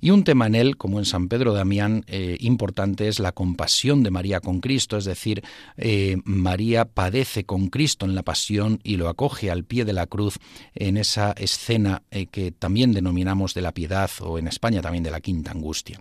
Y 0.00 0.10
un 0.10 0.24
tema 0.24 0.46
en 0.46 0.54
él, 0.54 0.76
como 0.76 0.98
en 0.98 1.04
San 1.04 1.28
Pedro 1.28 1.52
Damián, 1.52 2.04
eh, 2.06 2.36
importante 2.40 3.08
es 3.08 3.18
la 3.18 3.32
compasión 3.32 4.02
de 4.02 4.10
María 4.10 4.40
con 4.40 4.60
Cristo, 4.60 4.96
es 4.96 5.04
decir, 5.04 5.42
eh, 5.76 6.16
María 6.24 6.84
padece 6.84 7.44
con 7.44 7.68
Cristo 7.68 8.06
en 8.06 8.14
la 8.14 8.22
pasión 8.22 8.80
y 8.82 8.96
lo 8.96 9.08
acoge 9.08 9.50
al 9.50 9.64
pie 9.64 9.84
de 9.84 9.92
la 9.92 10.06
cruz 10.06 10.38
en 10.74 10.96
esa 10.96 11.32
escena 11.32 12.02
eh, 12.10 12.26
que 12.26 12.52
también 12.52 12.92
denominamos 12.92 13.54
de 13.54 13.62
la 13.62 13.72
piedad 13.72 14.10
o 14.20 14.38
en 14.38 14.48
España 14.48 14.82
también 14.82 15.04
de 15.04 15.10
la 15.10 15.20
quinta 15.20 15.52
angustia. 15.52 16.00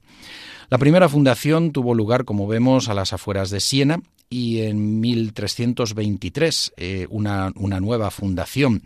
La 0.69 0.77
primera 0.77 1.07
fundación 1.07 1.71
tuvo 1.71 1.93
lugar, 1.93 2.25
como 2.25 2.47
vemos, 2.47 2.89
a 2.89 2.93
las 2.93 3.13
afueras 3.13 3.49
de 3.49 3.59
Siena 3.59 4.01
y 4.29 4.61
en 4.61 4.99
1323 4.99 6.73
una, 7.09 7.51
una 7.55 7.79
nueva 7.79 8.11
fundación, 8.11 8.81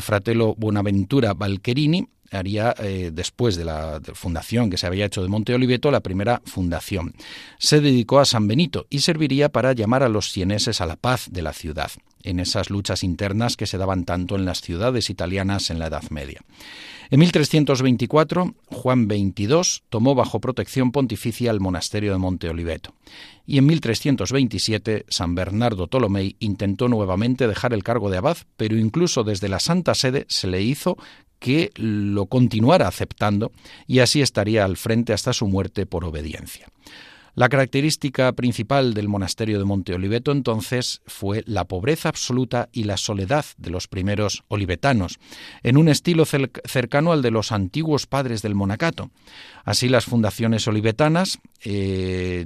Fratello 0.00 0.54
Bonaventura 0.54 1.34
Valcherini, 1.34 2.06
haría, 2.36 2.74
eh, 2.78 3.10
después 3.12 3.56
de 3.56 3.64
la 3.64 4.00
fundación 4.14 4.70
que 4.70 4.78
se 4.78 4.86
había 4.86 5.06
hecho 5.06 5.22
de 5.22 5.28
Monte 5.28 5.54
Oliveto, 5.54 5.90
la 5.90 6.00
primera 6.00 6.42
fundación. 6.44 7.14
Se 7.58 7.80
dedicó 7.80 8.18
a 8.18 8.24
San 8.24 8.48
Benito 8.48 8.86
y 8.90 9.00
serviría 9.00 9.50
para 9.50 9.72
llamar 9.72 10.02
a 10.02 10.08
los 10.08 10.30
sieneses 10.30 10.80
a 10.80 10.86
la 10.86 10.96
paz 10.96 11.28
de 11.30 11.42
la 11.42 11.52
ciudad, 11.52 11.90
en 12.22 12.40
esas 12.40 12.70
luchas 12.70 13.04
internas 13.04 13.56
que 13.56 13.66
se 13.66 13.78
daban 13.78 14.04
tanto 14.04 14.36
en 14.36 14.44
las 14.44 14.60
ciudades 14.60 15.10
italianas 15.10 15.70
en 15.70 15.78
la 15.78 15.86
Edad 15.86 16.04
Media. 16.10 16.40
En 17.10 17.20
1324, 17.20 18.54
Juan 18.68 19.06
XXII 19.06 19.82
tomó 19.90 20.14
bajo 20.14 20.40
protección 20.40 20.92
pontificia 20.92 21.50
el 21.50 21.60
monasterio 21.60 22.12
de 22.12 22.18
Monte 22.18 22.48
Oliveto. 22.48 22.94
Y 23.46 23.58
en 23.58 23.66
1327, 23.66 25.04
San 25.08 25.34
Bernardo 25.34 25.88
Tolomei 25.88 26.36
intentó 26.38 26.88
nuevamente 26.88 27.46
dejar 27.46 27.74
el 27.74 27.84
cargo 27.84 28.08
de 28.08 28.16
abad, 28.16 28.38
pero 28.56 28.78
incluso 28.78 29.24
desde 29.24 29.50
la 29.50 29.60
Santa 29.60 29.94
Sede 29.94 30.24
se 30.28 30.46
le 30.46 30.62
hizo 30.62 30.96
que 31.42 31.72
lo 31.74 32.26
continuara 32.26 32.86
aceptando 32.86 33.50
y 33.88 33.98
así 33.98 34.22
estaría 34.22 34.64
al 34.64 34.76
frente 34.76 35.12
hasta 35.12 35.32
su 35.32 35.48
muerte 35.48 35.86
por 35.86 36.04
obediencia. 36.04 36.68
La 37.34 37.48
característica 37.48 38.30
principal 38.32 38.92
del 38.92 39.08
monasterio 39.08 39.58
de 39.58 39.64
Monte 39.64 39.94
Oliveto 39.94 40.32
entonces 40.32 41.00
fue 41.06 41.42
la 41.46 41.64
pobreza 41.64 42.10
absoluta 42.10 42.68
y 42.72 42.84
la 42.84 42.98
soledad 42.98 43.46
de 43.56 43.70
los 43.70 43.88
primeros 43.88 44.44
olivetanos, 44.48 45.18
en 45.62 45.78
un 45.78 45.88
estilo 45.88 46.26
cercano 46.26 47.10
al 47.10 47.22
de 47.22 47.30
los 47.30 47.50
antiguos 47.50 48.06
padres 48.06 48.42
del 48.42 48.54
monacato. 48.54 49.10
Así 49.64 49.88
las 49.88 50.04
fundaciones 50.04 50.66
olivetanas 50.68 51.38
eh, 51.64 52.44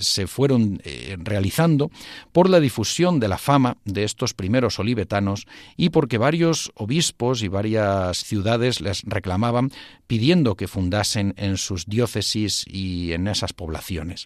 se 0.00 0.26
fueron 0.26 0.82
eh, 0.84 1.16
realizando 1.18 1.90
por 2.32 2.50
la 2.50 2.60
difusión 2.60 3.20
de 3.20 3.28
la 3.28 3.38
fama 3.38 3.78
de 3.86 4.04
estos 4.04 4.34
primeros 4.34 4.78
olivetanos 4.78 5.46
y 5.78 5.90
porque 5.90 6.18
varios 6.18 6.72
obispos 6.74 7.42
y 7.42 7.48
varias 7.48 8.18
ciudades 8.18 8.82
les 8.82 9.02
reclamaban 9.04 9.70
pidiendo 10.06 10.56
que 10.56 10.68
fundasen 10.68 11.32
en 11.38 11.56
sus 11.56 11.86
diócesis 11.86 12.64
y 12.66 13.12
en 13.12 13.28
esas 13.28 13.52
poblaciones. 13.54 14.25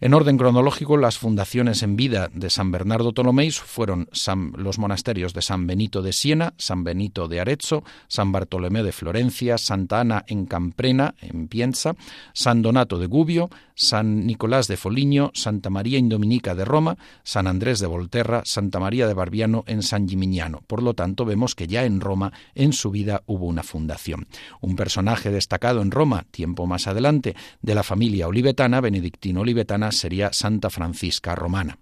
En 0.00 0.12
orden 0.12 0.36
cronológico, 0.36 0.98
las 0.98 1.16
fundaciones 1.16 1.82
en 1.82 1.96
vida 1.96 2.28
de 2.32 2.50
San 2.50 2.70
Bernardo 2.70 3.12
Tolomeis 3.12 3.58
fueron 3.58 4.08
los 4.56 4.78
monasterios 4.78 5.32
de 5.32 5.40
San 5.40 5.66
Benito 5.66 6.02
de 6.02 6.12
Siena, 6.12 6.52
San 6.58 6.84
Benito 6.84 7.28
de 7.28 7.40
Arezzo, 7.40 7.82
San 8.06 8.30
Bartolomé 8.30 8.82
de 8.82 8.92
Florencia, 8.92 9.56
Santa 9.56 10.00
Ana 10.00 10.24
en 10.26 10.44
Camprena, 10.44 11.14
en 11.20 11.48
Pienza, 11.48 11.94
San 12.34 12.60
Donato 12.60 12.98
de 12.98 13.06
Gubbio, 13.06 13.48
San 13.74 14.26
Nicolás 14.26 14.68
de 14.68 14.76
Foligno, 14.76 15.30
Santa 15.34 15.70
María 15.70 15.98
Indominica 15.98 16.54
de 16.54 16.64
Roma, 16.64 16.96
San 17.24 17.46
Andrés 17.46 17.78
de 17.78 17.86
Volterra, 17.86 18.42
Santa 18.44 18.80
María 18.80 19.06
de 19.06 19.14
Barbiano 19.14 19.64
en 19.66 19.82
San 19.82 20.08
Gimignano. 20.08 20.62
Por 20.66 20.82
lo 20.82 20.94
tanto, 20.94 21.24
vemos 21.24 21.54
que 21.54 21.66
ya 21.66 21.84
en 21.84 22.00
Roma 22.00 22.32
en 22.54 22.72
su 22.72 22.90
vida 22.90 23.22
hubo 23.26 23.46
una 23.46 23.62
fundación. 23.62 24.26
Un 24.60 24.76
personaje 24.76 25.30
destacado 25.30 25.82
en 25.82 25.90
Roma, 25.90 26.24
tiempo 26.30 26.66
más 26.66 26.86
adelante, 26.86 27.34
de 27.60 27.74
la 27.74 27.82
familia 27.82 28.28
olivetana, 28.28 28.80
benedictino 28.80 29.42
olivetana, 29.42 29.85
sería 29.92 30.32
Santa 30.32 30.70
Francisca 30.70 31.34
Romana. 31.34 31.78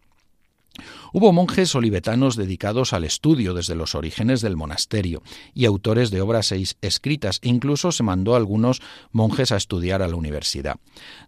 Hubo 1.17 1.33
monjes 1.33 1.73
olivetanos 1.77 2.35
dedicados 2.35 2.93
al 2.93 3.05
estudio 3.05 3.55
desde 3.55 3.77
los 3.77 3.95
orígenes 3.95 4.41
del 4.41 4.57
monasterio 4.57 5.23
y 5.55 5.65
autores 5.65 6.11
de 6.11 6.21
obras 6.21 6.51
escritas. 6.51 7.39
Incluso 7.45 7.93
se 7.93 8.03
mandó 8.03 8.35
a 8.35 8.37
algunos 8.37 8.83
monjes 9.13 9.53
a 9.53 9.57
estudiar 9.57 10.03
a 10.03 10.09
la 10.09 10.17
universidad. 10.17 10.75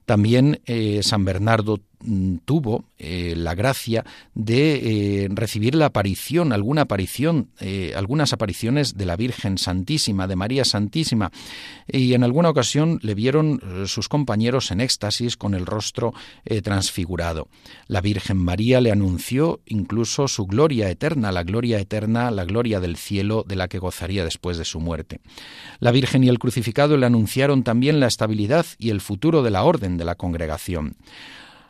También 0.05 0.61
eh, 0.67 1.05
San 1.05 1.25
Bernardo 1.25 1.79
Mm, 2.07 2.37
tuvo 2.45 2.85
eh, 2.99 3.35
la 3.37 3.55
gracia 3.55 4.05
de 4.35 5.25
eh, 5.25 5.29
recibir 5.31 5.75
la 5.75 5.87
aparición, 5.87 6.53
alguna 6.53 6.83
aparición, 6.83 7.51
algunas 7.95 8.33
apariciones 8.33 8.97
de 8.97 9.07
la 9.07 9.17
Virgen 9.17 9.59
Santísima, 9.59 10.27
de 10.27 10.37
María 10.37 10.65
Santísima, 10.65 11.33
y 11.91 12.15
en 12.15 12.23
alguna 12.23 12.51
ocasión 12.51 12.99
le 13.03 13.15
vieron 13.15 13.61
sus 13.87 14.09
compañeros 14.09 14.71
en 14.71 14.81
éxtasis 14.81 15.37
con 15.37 15.55
el 15.55 15.67
rostro 15.67 16.13
transfigurado. 16.63 17.49
La 17.89 18.01
Virgen 18.01 18.37
María 18.37 18.81
le 18.81 18.93
anunció 18.93 19.61
incluso 19.77 20.27
su 20.29 20.47
gloria 20.47 20.91
eterna, 20.91 21.31
la 21.31 21.45
gloria 21.45 21.79
eterna, 21.79 22.31
la 22.31 22.45
gloria 22.45 22.81
del 22.81 22.97
cielo 22.97 23.45
de 23.47 23.57
la 23.57 23.69
que 23.69 23.79
gozaría 23.79 24.25
después 24.25 24.59
de 24.59 24.65
su 24.65 24.81
muerte. 24.81 25.21
La 25.79 25.93
Virgen 25.93 26.25
y 26.25 26.29
el 26.29 26.39
crucificado 26.39 26.97
le 26.97 27.07
anunciaron 27.07 27.63
también 27.63 28.01
la 28.01 28.07
estabilidad 28.07 28.67
y 28.79 28.91
el 28.91 29.01
futuro 29.01 29.43
de 29.43 29.51
la 29.51 29.63
orden 29.63 29.97
de 29.97 30.05
la 30.05 30.15
congregación. 30.15 30.97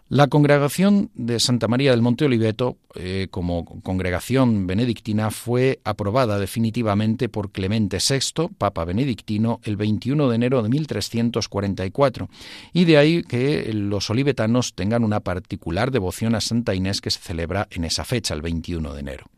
La 0.08 0.28
congregación 0.28 1.10
de 1.14 1.40
Santa 1.40 1.66
María 1.66 1.90
del 1.90 2.00
Monte 2.00 2.26
Oliveto, 2.26 2.76
eh, 2.94 3.26
como 3.28 3.64
congregación 3.82 4.68
benedictina, 4.68 5.32
fue 5.32 5.80
aprobada 5.82 6.38
definitivamente 6.38 7.28
por 7.28 7.50
Clemente 7.50 7.98
VI, 7.98 8.50
Papa 8.56 8.84
benedictino, 8.84 9.58
el 9.64 9.76
21 9.76 10.28
de 10.28 10.36
enero 10.36 10.62
de 10.62 10.68
1344, 10.68 12.28
y 12.72 12.84
de 12.84 12.98
ahí 12.98 13.22
que 13.24 13.72
los 13.72 14.08
olivetanos 14.08 14.74
tengan 14.76 15.02
una 15.02 15.18
particular 15.18 15.90
devoción 15.90 16.36
a 16.36 16.40
Santa 16.40 16.76
Inés 16.76 17.00
que 17.00 17.10
se 17.10 17.18
celebra 17.18 17.66
en 17.72 17.84
esa 17.84 18.04
fecha, 18.04 18.32
el 18.32 18.42
21 18.42 18.94
de 18.94 19.00
enero. 19.00 19.35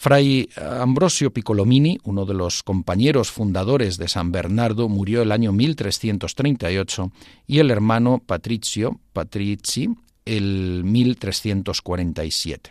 Fray 0.00 0.48
Ambrosio 0.56 1.32
Piccolomini, 1.32 1.98
uno 2.04 2.24
de 2.24 2.32
los 2.32 2.62
compañeros 2.62 3.32
fundadores 3.32 3.96
de 3.96 4.06
San 4.06 4.30
Bernardo, 4.30 4.88
murió 4.88 5.22
el 5.22 5.32
año 5.32 5.50
1338 5.50 7.10
y 7.48 7.58
el 7.58 7.72
hermano 7.72 8.22
Patricio 8.24 9.00
Patrizi 9.12 9.90
el 10.24 10.84
1347. 10.84 12.70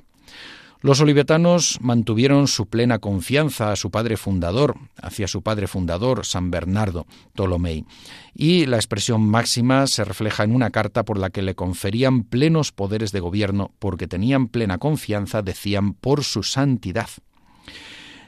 Los 0.87 1.01
olivetanos 1.01 1.79
mantuvieron 1.81 2.47
su 2.47 2.67
plena 2.67 2.99
confianza 2.99 3.73
a 3.73 3.75
su 3.75 3.91
padre 3.91 4.15
fundador, 4.15 4.77
hacia 4.95 5.27
su 5.27 5.41
padre 5.41 5.67
fundador, 5.67 6.25
San 6.25 6.49
Bernardo 6.49 7.07
Tolomei, 7.35 7.83
y 8.33 8.67
la 8.67 8.77
expresión 8.77 9.27
máxima 9.27 9.85
se 9.87 10.05
refleja 10.05 10.45
en 10.45 10.55
una 10.55 10.69
carta 10.69 11.03
por 11.03 11.19
la 11.19 11.29
que 11.29 11.41
le 11.41 11.55
conferían 11.55 12.23
plenos 12.23 12.71
poderes 12.71 13.11
de 13.11 13.19
gobierno 13.19 13.71
porque 13.79 14.07
tenían 14.07 14.47
plena 14.47 14.77
confianza, 14.77 15.41
decían, 15.41 15.93
por 15.93 16.23
su 16.23 16.41
santidad. 16.41 17.09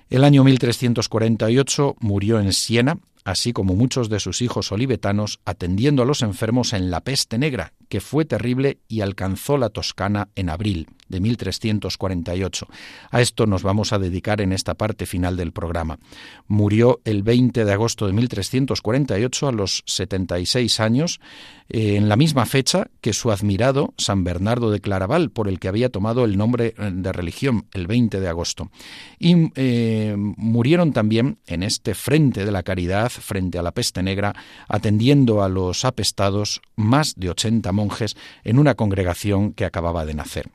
El 0.10 0.26
año 0.26 0.44
1348 0.44 1.96
murió 2.02 2.42
en 2.42 2.52
Siena, 2.52 2.98
así 3.30 3.54
como 3.54 3.76
muchos 3.76 4.10
de 4.10 4.20
sus 4.20 4.42
hijos 4.42 4.72
olivetanos, 4.72 5.40
atendiendo 5.46 6.02
a 6.02 6.06
los 6.06 6.22
enfermos 6.22 6.74
en 6.74 6.90
la 6.90 7.02
peste 7.02 7.38
negra, 7.38 7.74
que 7.88 8.02
fue 8.02 8.26
terrible 8.26 8.80
y 8.88 9.02
alcanzó 9.02 9.58
la 9.58 9.70
Toscana 9.70 10.30
en 10.36 10.50
abril 10.50 10.88
de 11.10 11.20
1348. 11.20 12.68
A 13.12 13.22
esto 13.22 13.46
nos 13.48 13.64
vamos 13.64 13.92
a 13.92 14.00
dedicar 14.00 14.42
en 14.42 14.54
esta 14.54 14.76
parte 14.76 15.06
final 15.06 15.36
del 15.36 15.52
programa. 15.52 16.00
Murió 16.48 17.02
el 17.04 17.24
20 17.24 17.66
de 17.66 17.74
agosto 17.74 18.08
de 18.08 18.14
1348 18.14 19.48
a 19.48 19.52
los 19.52 19.84
76 19.86 20.80
años, 20.80 21.20
eh, 21.68 21.96
en 21.96 22.10
la 22.10 22.16
misma 22.16 22.46
fecha 22.46 22.90
que 23.02 23.14
su 23.14 23.32
admirado 23.32 23.94
San 23.98 24.24
Bernardo 24.24 24.72
de 24.72 24.80
Claraval, 24.80 25.32
por 25.32 25.48
el 25.48 25.60
que 25.60 25.68
había 25.68 25.90
tomado 25.90 26.26
el 26.26 26.38
nombre 26.38 26.76
eh, 26.78 26.92
de 26.94 27.12
religión, 27.12 27.66
el 27.74 27.88
20 27.88 28.20
de 28.20 28.28
agosto. 28.28 28.72
Y 29.18 29.52
eh, 29.56 30.16
murieron 30.18 30.94
también 30.94 31.40
en 31.48 31.64
este 31.64 31.96
frente 31.96 32.46
de 32.46 32.52
la 32.52 32.64
caridad, 32.64 33.12
frente 33.20 33.58
a 33.58 33.62
la 33.62 33.72
peste 33.72 34.04
negra, 34.04 34.36
atendiendo 34.68 35.44
a 35.44 35.50
los 35.50 35.86
apestados, 35.86 36.62
más 36.76 37.16
de 37.16 37.30
80 37.30 37.72
monjes 37.72 38.16
en 38.44 38.60
una 38.60 38.76
congregación 38.76 39.54
que 39.54 39.66
acababa 39.66 40.06
de 40.06 40.14
nacer. 40.14 40.50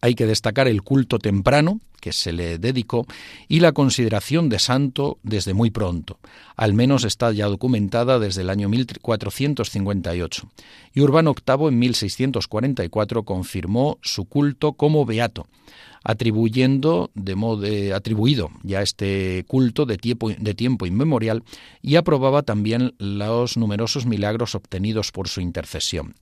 Hay 0.00 0.14
que 0.14 0.26
destacar 0.26 0.68
el 0.68 0.82
culto 0.82 1.18
temprano 1.18 1.80
que 2.00 2.12
se 2.12 2.32
le 2.32 2.58
dedicó 2.58 3.06
y 3.48 3.60
la 3.60 3.72
consideración 3.72 4.48
de 4.48 4.58
santo 4.58 5.18
desde 5.22 5.54
muy 5.54 5.70
pronto. 5.70 6.18
Al 6.56 6.74
menos 6.74 7.04
está 7.04 7.32
ya 7.32 7.46
documentada 7.46 8.18
desde 8.18 8.42
el 8.42 8.50
año 8.50 8.68
1458. 8.68 10.48
Y 10.94 11.00
Urbano 11.00 11.34
VIII 11.34 11.68
en 11.68 11.78
1644 11.78 13.24
confirmó 13.24 13.98
su 14.02 14.24
culto 14.24 14.72
como 14.72 15.04
beato 15.04 15.46
atribuyendo 16.06 17.10
de 17.14 17.34
modo 17.34 17.66
atribuido 17.92 18.50
ya 18.62 18.80
este 18.80 19.44
culto 19.48 19.86
de 19.86 19.96
tiempo, 19.96 20.30
de 20.30 20.54
tiempo 20.54 20.86
inmemorial 20.86 21.42
y 21.82 21.96
aprobaba 21.96 22.42
también 22.42 22.94
los 22.98 23.56
numerosos 23.56 24.06
milagros 24.06 24.54
obtenidos 24.54 25.10
por 25.10 25.26
su 25.26 25.40
intercesión. 25.40 26.14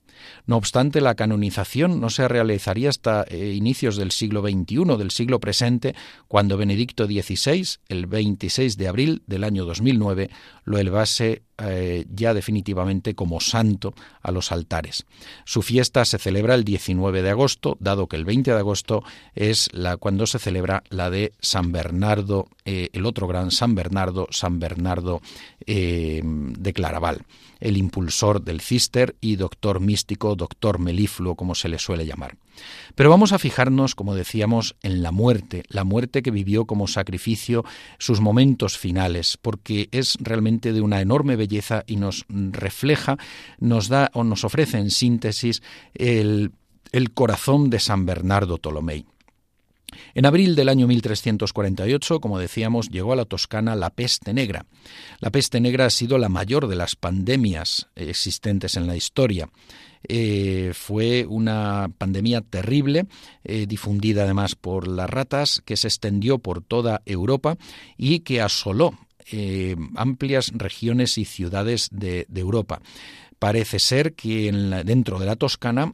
No 0.47 0.57
obstante, 0.57 1.01
la 1.01 1.13
canonización 1.13 1.99
no 1.99 2.09
se 2.09 2.27
realizaría 2.27 2.89
hasta 2.89 3.25
eh, 3.27 3.53
inicios 3.53 3.95
del 3.95 4.11
siglo 4.11 4.41
XXI, 4.41 4.97
del 4.97 5.11
siglo 5.11 5.39
presente, 5.39 5.64
cuando 6.27 6.57
Benedicto 6.57 7.05
XVI, 7.05 7.77
el 7.89 8.05
26 8.05 8.77
de 8.77 8.87
abril 8.87 9.23
del 9.27 9.43
año 9.43 9.65
2009, 9.65 10.29
lo 10.63 10.77
elevase 10.77 11.43
eh, 11.57 12.05
ya 12.09 12.33
definitivamente 12.33 13.15
como 13.15 13.39
santo 13.39 13.93
a 14.21 14.31
los 14.31 14.51
altares. 14.51 15.05
Su 15.45 15.61
fiesta 15.61 16.03
se 16.03 16.17
celebra 16.17 16.55
el 16.55 16.65
19 16.65 17.21
de 17.21 17.29
agosto, 17.29 17.77
dado 17.79 18.07
que 18.07 18.17
el 18.17 18.25
20 18.25 18.51
de 18.51 18.57
agosto 18.57 19.03
es 19.35 19.69
la, 19.71 19.97
cuando 19.97 20.27
se 20.27 20.39
celebra 20.39 20.83
la 20.89 21.09
de 21.09 21.33
San 21.39 21.71
Bernardo, 21.71 22.47
eh, 22.65 22.89
el 22.93 23.05
otro 23.05 23.27
gran 23.27 23.51
San 23.51 23.75
Bernardo, 23.75 24.27
San 24.31 24.59
Bernardo 24.59 25.21
eh, 25.65 26.21
de 26.23 26.73
Claraval, 26.73 27.21
el 27.65 27.77
impulsor 27.77 28.43
del 28.43 28.61
cister 28.61 29.15
y 29.21 29.37
doctor 29.37 29.79
místico, 29.79 30.35
doctor 30.35 30.77
melifluo, 30.77 31.33
como 31.33 31.55
se 31.55 31.67
le 31.67 31.79
suele 31.79 32.05
llamar. 32.05 32.37
Pero 32.93 33.09
vamos 33.09 33.31
a 33.31 33.39
fijarnos, 33.39 33.95
como 33.95 34.13
decíamos, 34.13 34.75
en 34.83 35.01
la 35.01 35.11
muerte, 35.11 35.63
la 35.69 35.83
muerte 35.83 36.21
que 36.21 36.29
vivió 36.29 36.65
como 36.65 36.87
sacrificio, 36.87 37.65
sus 37.97 38.21
momentos 38.21 38.77
finales, 38.77 39.39
porque 39.41 39.89
es 39.91 40.15
realmente 40.21 40.73
de 40.73 40.81
una 40.81 41.01
enorme 41.01 41.35
belleza 41.35 41.83
y 41.87 41.95
nos 41.95 42.25
refleja, 42.29 43.17
nos 43.57 43.89
da 43.89 44.11
o 44.13 44.23
nos 44.23 44.43
ofrece 44.43 44.77
en 44.77 44.91
síntesis 44.91 45.63
el, 45.95 46.51
el 46.91 47.13
corazón 47.13 47.71
de 47.71 47.79
San 47.79 48.05
Bernardo 48.05 48.59
Tolomei. 48.59 49.07
En 50.13 50.25
abril 50.25 50.55
del 50.55 50.69
año 50.69 50.87
1348, 50.87 52.19
como 52.19 52.39
decíamos, 52.39 52.89
llegó 52.89 53.13
a 53.13 53.15
la 53.15 53.25
Toscana 53.25 53.75
la 53.75 53.89
peste 53.89 54.33
negra. 54.33 54.65
La 55.19 55.31
peste 55.31 55.59
negra 55.59 55.85
ha 55.85 55.89
sido 55.89 56.17
la 56.17 56.29
mayor 56.29 56.67
de 56.67 56.75
las 56.75 56.95
pandemias 56.95 57.87
existentes 57.95 58.75
en 58.75 58.87
la 58.87 58.95
historia. 58.95 59.49
Eh, 60.07 60.71
fue 60.73 61.25
una 61.27 61.89
pandemia 61.97 62.41
terrible, 62.41 63.07
eh, 63.43 63.65
difundida 63.67 64.23
además 64.23 64.55
por 64.55 64.87
las 64.87 65.09
ratas, 65.09 65.61
que 65.65 65.77
se 65.77 65.87
extendió 65.87 66.37
por 66.39 66.61
toda 66.61 67.01
Europa 67.05 67.57
y 67.97 68.19
que 68.19 68.41
asoló 68.41 68.97
eh, 69.31 69.75
amplias 69.95 70.51
regiones 70.53 71.17
y 71.17 71.25
ciudades 71.25 71.89
de, 71.91 72.27
Europa. 72.35 72.81
Parece 73.39 73.79
ser 73.79 74.13
que 74.13 74.51
dentro 74.85 75.19
de 75.19 75.25
la 75.25 75.35
Toscana 75.35 75.93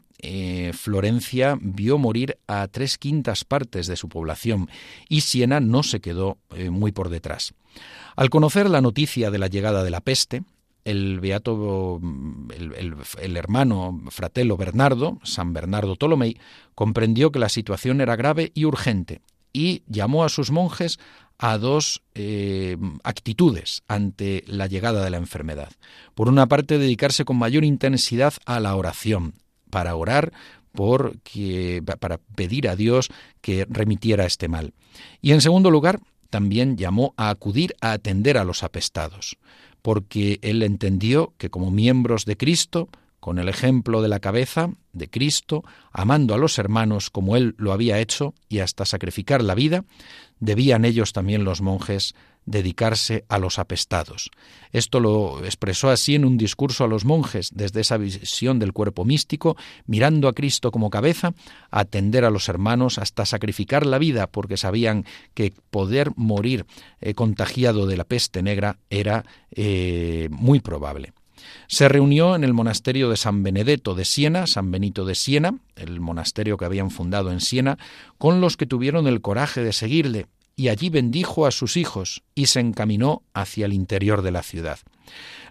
Florencia 0.73 1.57
vio 1.59 1.97
morir 1.97 2.37
a 2.47 2.67
tres 2.67 2.97
quintas 2.97 3.43
partes 3.43 3.87
de 3.87 3.95
su 3.95 4.09
población 4.09 4.69
y 5.09 5.21
Siena 5.21 5.59
no 5.59 5.83
se 5.83 5.99
quedó 5.99 6.37
muy 6.69 6.91
por 6.91 7.09
detrás. 7.09 7.53
Al 8.15 8.29
conocer 8.29 8.69
la 8.69 8.81
noticia 8.81 9.31
de 9.31 9.39
la 9.39 9.47
llegada 9.47 9.83
de 9.83 9.89
la 9.89 10.01
peste, 10.01 10.43
el 10.83 11.19
beato, 11.19 12.01
el, 12.55 13.37
hermano 13.37 14.01
fratelo 14.09 14.57
Bernardo, 14.57 15.19
San 15.23 15.53
Bernardo 15.53 15.95
Tolomei, 15.95 16.37
comprendió 16.75 17.31
que 17.31 17.39
la 17.39 17.49
situación 17.49 18.01
era 18.01 18.15
grave 18.15 18.51
y 18.53 18.65
urgente 18.65 19.21
y 19.53 19.83
llamó 19.87 20.23
a 20.23 20.29
sus 20.29 20.51
monjes 20.51 20.99
a 21.37 21.57
dos 21.57 22.03
eh, 22.13 22.77
actitudes 23.03 23.83
ante 23.87 24.43
la 24.47 24.67
llegada 24.67 25.03
de 25.03 25.09
la 25.09 25.17
enfermedad. 25.17 25.71
Por 26.13 26.29
una 26.29 26.47
parte, 26.47 26.77
dedicarse 26.77 27.25
con 27.25 27.37
mayor 27.37 27.63
intensidad 27.63 28.33
a 28.45 28.59
la 28.59 28.75
oración, 28.75 29.33
para 29.71 29.95
orar 29.95 30.31
por 30.71 31.15
para 31.99 32.19
pedir 32.35 32.69
a 32.69 32.75
Dios 32.75 33.09
que 33.41 33.65
remitiera 33.67 34.25
este 34.25 34.47
mal. 34.47 34.73
Y 35.21 35.31
en 35.31 35.41
segundo 35.41 35.71
lugar, 35.71 35.99
también 36.29 36.77
llamó 36.77 37.13
a 37.17 37.29
acudir 37.29 37.75
a 37.81 37.91
atender 37.91 38.37
a 38.37 38.45
los 38.45 38.63
apestados 38.63 39.37
porque 39.81 40.39
él 40.41 40.63
entendió 40.63 41.33
que 41.37 41.49
como 41.49 41.71
miembros 41.71 42.25
de 42.25 42.37
Cristo, 42.37 42.89
con 43.19 43.39
el 43.39 43.49
ejemplo 43.49 44.01
de 44.01 44.07
la 44.07 44.19
cabeza 44.19 44.71
de 44.93 45.09
Cristo, 45.09 45.63
amando 45.91 46.33
a 46.33 46.37
los 46.37 46.57
hermanos 46.57 47.09
como 47.09 47.35
él 47.35 47.55
lo 47.57 47.71
había 47.71 47.99
hecho 47.99 48.33
y 48.49 48.59
hasta 48.59 48.85
sacrificar 48.85 49.43
la 49.43 49.55
vida, 49.55 49.85
debían 50.39 50.85
ellos 50.85 51.13
también 51.13 51.43
los 51.43 51.61
monjes 51.61 52.15
dedicarse 52.45 53.25
a 53.29 53.37
los 53.37 53.59
apestados. 53.59 54.31
Esto 54.71 54.99
lo 54.99 55.43
expresó 55.43 55.89
así 55.89 56.15
en 56.15 56.25
un 56.25 56.37
discurso 56.37 56.83
a 56.83 56.87
los 56.87 57.05
monjes, 57.05 57.51
desde 57.53 57.81
esa 57.81 57.97
visión 57.97 58.59
del 58.59 58.73
cuerpo 58.73 59.05
místico, 59.05 59.57
mirando 59.85 60.27
a 60.27 60.33
Cristo 60.33 60.71
como 60.71 60.89
cabeza, 60.89 61.33
atender 61.69 62.25
a 62.25 62.31
los 62.31 62.49
hermanos 62.49 62.97
hasta 62.97 63.25
sacrificar 63.25 63.85
la 63.85 63.99
vida, 63.99 64.27
porque 64.27 64.57
sabían 64.57 65.05
que 65.33 65.53
poder 65.69 66.11
morir 66.15 66.65
eh, 66.99 67.13
contagiado 67.13 67.85
de 67.85 67.97
la 67.97 68.03
peste 68.03 68.41
negra 68.41 68.77
era 68.89 69.25
eh, 69.51 70.27
muy 70.31 70.59
probable. 70.59 71.13
Se 71.67 71.87
reunió 71.87 72.35
en 72.35 72.43
el 72.43 72.53
monasterio 72.53 73.09
de 73.09 73.17
San 73.17 73.43
Benedetto 73.43 73.95
de 73.95 74.05
Siena, 74.05 74.47
San 74.47 74.71
Benito 74.71 75.05
de 75.05 75.15
Siena, 75.15 75.57
el 75.75 75.99
monasterio 75.99 76.57
que 76.57 76.65
habían 76.65 76.91
fundado 76.91 77.31
en 77.31 77.39
Siena, 77.39 77.77
con 78.17 78.41
los 78.41 78.57
que 78.57 78.65
tuvieron 78.65 79.07
el 79.07 79.21
coraje 79.21 79.63
de 79.63 79.73
seguirle 79.73 80.27
y 80.61 80.69
allí 80.69 80.89
bendijo 80.89 81.47
a 81.47 81.51
sus 81.51 81.75
hijos 81.75 82.21
y 82.35 82.45
se 82.45 82.59
encaminó 82.59 83.23
hacia 83.33 83.65
el 83.65 83.73
interior 83.73 84.21
de 84.21 84.29
la 84.29 84.43
ciudad. 84.43 84.77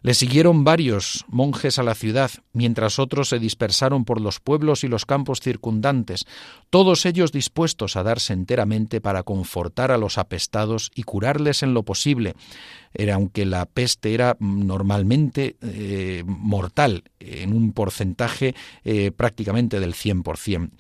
Le 0.03 0.15
siguieron 0.15 0.63
varios 0.63 1.25
monjes 1.27 1.81
a 1.81 1.83
la 1.83 1.97
ciudad, 1.97 2.31
mientras 2.53 3.01
otros 3.01 3.29
se 3.29 3.41
dispersaron 3.41 4.05
por 4.05 4.21
los 4.21 4.39
pueblos 4.39 4.85
y 4.85 4.89
los 4.89 5.05
campos 5.05 5.41
circundantes, 5.41 6.27
todos 6.71 7.05
ellos 7.07 7.33
dispuestos 7.33 7.97
a 7.97 8.05
darse 8.05 8.33
enteramente 8.33 9.01
para 9.01 9.25
confortar 9.25 9.91
a 9.91 9.99
los 9.99 10.17
apestados 10.17 10.93
y 10.95 11.03
curarles 11.03 11.65
en 11.65 11.75
lo 11.75 11.83
posible, 11.83 12.35
era 12.95 13.17
aunque 13.17 13.45
la 13.45 13.67
peste 13.67 14.15
era 14.15 14.37
normalmente 14.39 15.57
eh, 15.61 16.23
mortal, 16.25 17.03
en 17.19 17.53
un 17.53 17.73
porcentaje 17.73 18.55
eh, 18.85 19.11
prácticamente 19.11 19.81
del 19.81 19.95
100%. 19.95 20.71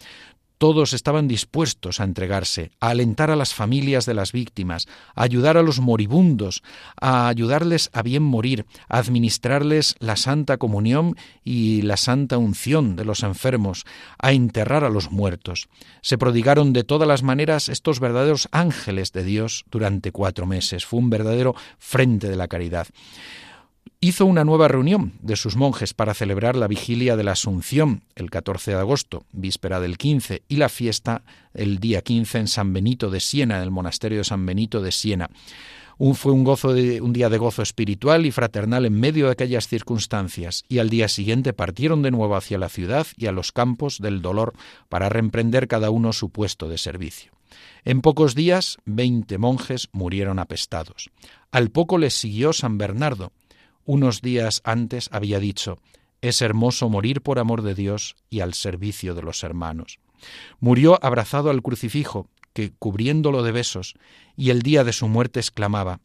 Todos 0.61 0.93
estaban 0.93 1.27
dispuestos 1.27 2.01
a 2.01 2.05
entregarse, 2.05 2.71
a 2.81 2.91
alentar 2.91 3.31
a 3.31 3.37
las 3.37 3.55
familias 3.55 4.05
de 4.05 4.13
las 4.13 4.33
víctimas, 4.33 4.89
a 5.15 5.23
ayudar 5.23 5.57
a 5.57 5.63
los 5.63 5.81
moribundos, 5.81 6.63
a 7.01 7.29
ayudarles 7.29 7.89
a 7.95 8.03
bien 8.03 8.23
morir, 8.23 8.67
a 8.87 8.99
administrarles 8.99 9.97
la 10.01 10.17
santa 10.17 10.59
comunión 10.59 11.17
y 11.45 11.81
la 11.81 11.97
santa 11.97 12.37
unción 12.37 12.95
de 12.95 13.07
los 13.07 13.23
enfermos, 13.23 13.87
a 14.19 14.33
enterrar 14.33 14.85
a 14.85 14.91
los 14.91 15.11
muertos. 15.11 15.71
Se 16.03 16.19
prodigaron 16.19 16.75
de 16.75 16.85
todas 16.85 17.09
las 17.09 17.23
maneras 17.23 17.71
estos 17.71 17.99
verdaderos 17.99 18.47
ángeles 18.53 19.13
de 19.13 19.25
Dios 19.25 19.65
durante 19.71 20.13
cuatro 20.13 20.45
meses. 20.45 20.85
Fue 20.85 20.99
un 20.99 21.09
verdadero 21.09 21.55
frente 21.79 22.29
de 22.29 22.37
la 22.37 22.49
caridad 22.49 22.87
hizo 24.03 24.25
una 24.25 24.45
nueva 24.45 24.67
reunión 24.67 25.13
de 25.21 25.37
sus 25.37 25.57
monjes 25.57 25.93
para 25.93 26.15
celebrar 26.15 26.57
la 26.57 26.69
vigilia 26.69 27.17
de 27.17 27.25
la 27.25 27.33
Asunción 27.33 28.03
el 28.15 28.31
14 28.31 28.71
de 28.71 28.79
agosto, 28.79 29.25
víspera 29.33 29.79
del 29.79 29.99
15, 29.99 30.43
y 30.49 30.57
la 30.57 30.71
fiesta 30.71 31.23
el 31.53 31.79
día 31.81 32.01
15 32.01 32.39
en 32.39 32.49
San 32.49 32.73
Benito 32.73 33.11
de 33.11 33.21
Siena, 33.21 33.59
en 33.59 33.63
el 33.63 33.71
monasterio 33.71 34.19
de 34.19 34.25
San 34.25 34.47
Benito 34.47 34.81
de 34.81 34.91
Siena. 34.91 35.29
fue 36.15 36.33
un, 36.33 36.45
gozo 36.45 36.71
un 36.71 37.13
día 37.13 37.29
de 37.29 37.37
gozo 37.37 37.61
espiritual 37.61 38.25
y 38.25 38.31
fraternal 38.31 38.87
en 38.87 38.99
medio 38.99 39.27
de 39.27 39.33
aquellas 39.33 39.69
circunstancias, 39.69 40.65
y 40.67 40.79
al 40.79 40.89
día 40.89 41.09
siguiente 41.09 41.53
partieron 41.53 42.01
de 42.01 42.11
nuevo 42.11 42.37
hacia 42.37 42.57
la 42.57 42.71
ciudad 42.71 43.07
y 43.19 43.27
a 43.27 43.33
los 43.33 43.53
campos 43.53 43.99
del 43.99 44.23
dolor 44.23 44.55
para 44.89 45.11
reemprender 45.11 45.69
cada 45.69 45.91
uno 45.91 46.15
su 46.15 46.31
puesto 46.31 46.71
de 46.71 46.79
servicio. 46.79 47.33
En 47.85 48.01
pocos 48.01 48.35
días, 48.35 48.79
veinte 48.87 49.37
monjes 49.37 49.89
murieron 49.93 50.39
apestados. 50.39 51.11
Al 51.51 51.71
poco 51.71 51.99
les 51.99 52.15
siguió 52.15 52.53
San 52.53 52.79
Bernardo, 52.79 53.33
unos 53.91 54.23
días 54.23 54.61
antes 54.63 55.09
había 55.11 55.41
dicho, 55.41 55.79
es 56.21 56.43
hermoso 56.43 56.89
morir 56.89 57.23
por 57.23 57.41
amor 57.41 57.63
de 57.63 57.75
Dios 57.75 58.15
y 58.31 58.39
al 58.39 58.55
servicio 58.55 59.17
de 59.17 59.23
los 59.23 59.43
hermanos. 59.43 59.99
Murió 60.61 61.05
abrazado 61.05 61.51
al 61.51 61.61
crucifijo, 61.61 62.29
que 62.53 62.71
cubriéndolo 62.79 63.43
de 63.43 63.51
besos, 63.51 63.95
y 64.37 64.51
el 64.51 64.63
día 64.63 64.85
de 64.85 64.93
su 64.93 65.09
muerte 65.09 65.41
exclamaba, 65.41 65.99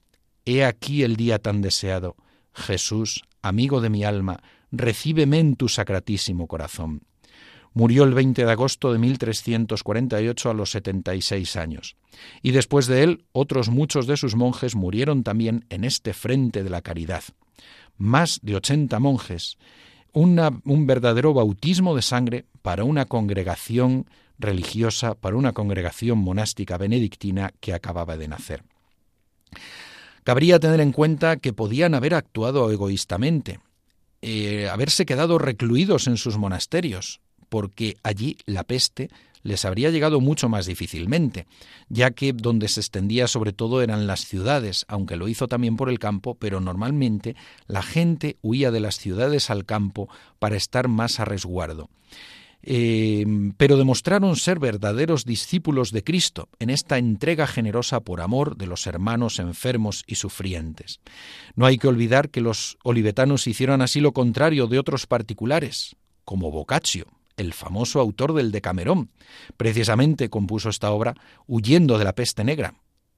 He 0.46 0.66
aquí 0.66 1.04
el 1.04 1.16
día 1.16 1.38
tan 1.38 1.62
deseado. 1.62 2.16
Jesús, 2.56 3.24
amigo 3.44 3.82
de 3.82 3.92
mi 3.92 4.04
alma, 4.04 4.42
recíbeme 4.72 5.38
en 5.38 5.56
tu 5.56 5.70
sacratísimo 5.70 6.48
corazón. 6.48 7.04
Murió 7.76 8.04
el 8.04 8.16
20 8.16 8.46
de 8.46 8.52
agosto 8.52 8.94
de 8.94 8.98
1348 8.98 10.50
a 10.50 10.54
los 10.56 10.72
76 10.72 11.56
años. 11.56 11.98
Y 12.42 12.50
después 12.50 12.88
de 12.88 13.04
él, 13.04 13.26
otros 13.32 13.70
muchos 13.70 14.08
de 14.08 14.18
sus 14.18 14.36
monjes 14.36 14.74
murieron 14.76 15.22
también 15.22 15.66
en 15.70 15.84
este 15.84 16.16
frente 16.16 16.64
de 16.64 16.72
la 16.72 16.82
caridad 16.82 17.24
más 17.98 18.40
de 18.42 18.56
80 18.56 19.00
monjes, 19.00 19.58
un 20.14 20.88
verdadero 20.88 21.34
bautismo 21.34 21.96
de 21.96 22.02
sangre 22.02 22.46
para 22.62 22.84
una 22.84 23.06
congregación 23.06 24.06
religiosa, 24.40 25.16
para 25.16 25.36
una 25.36 25.54
congregación 25.54 26.18
monástica 26.18 26.78
benedictina 26.78 27.54
que 27.60 27.74
acababa 27.74 28.18
de 28.18 28.28
nacer. 28.28 28.64
Cabría 30.24 30.60
tener 30.60 30.80
en 30.82 30.92
cuenta 30.92 31.38
que 31.38 31.54
podían 31.54 31.94
haber 31.94 32.16
actuado 32.16 32.72
egoístamente, 32.72 33.60
eh, 34.22 34.68
haberse 34.70 35.06
quedado 35.06 35.38
recluidos 35.38 36.08
en 36.08 36.18
sus 36.18 36.38
monasterios, 36.38 37.22
porque 37.50 37.98
allí 38.02 38.38
la 38.46 38.64
peste 38.64 39.10
les 39.46 39.64
habría 39.64 39.92
llegado 39.92 40.20
mucho 40.20 40.50
más 40.50 40.66
difícilmente, 40.66 41.46
ya 41.88 42.10
que 42.10 42.34
donde 42.34 42.68
se 42.68 42.80
extendía 42.80 43.28
sobre 43.28 43.54
todo 43.54 43.84
eran 43.84 44.08
las 44.08 44.26
ciudades, 44.26 44.86
aunque 44.88 45.18
lo 45.18 45.28
hizo 45.28 45.48
también 45.48 45.78
por 45.78 45.88
el 45.88 46.00
campo, 46.00 46.34
pero 46.34 46.60
normalmente 46.60 47.36
la 47.68 47.84
gente 47.84 48.38
huía 48.42 48.72
de 48.72 48.80
las 48.80 48.98
ciudades 48.98 49.52
al 49.52 49.64
campo 49.64 50.10
para 50.40 50.56
estar 50.56 50.88
más 50.88 51.20
a 51.20 51.26
resguardo. 51.26 51.90
eh, 52.68 53.24
pero 53.58 53.78
demostraron 53.78 54.36
ser 54.36 54.58
verdaderos 54.58 55.24
discípulos 55.26 55.92
de 55.92 56.04
Cristo 56.04 56.50
en 56.58 56.72
esta 56.72 56.98
entrega 56.98 57.46
generosa 57.46 58.00
por 58.00 58.22
amor 58.22 58.58
de 58.58 58.66
los 58.66 58.88
hermanos 58.88 59.38
enfermos 59.38 60.04
y 60.08 60.16
sufrientes. 60.16 61.00
No 61.56 61.68
hay 61.68 61.78
que 61.78 61.88
olvidar 61.88 62.32
que 62.32 62.42
los 62.42 62.80
olivetanos 62.84 63.46
hicieron 63.46 63.84
así 63.84 64.00
lo 64.00 64.14
contrario 64.14 64.66
de 64.66 64.80
otros 64.80 65.06
particulares, 65.06 65.96
como 66.24 66.50
Boccaccio, 66.50 67.06
el 67.38 67.54
famoso 67.54 68.00
autor 68.00 68.34
del 68.34 68.52
Decamerón. 68.52 69.10
Precisamente 69.58 70.30
compuso 70.30 70.70
esta 70.70 70.92
obra 70.92 71.16
huyendo 71.48 71.98
de 71.98 72.06
la 72.06 72.14
peste 72.14 72.44
negra. 72.44 72.74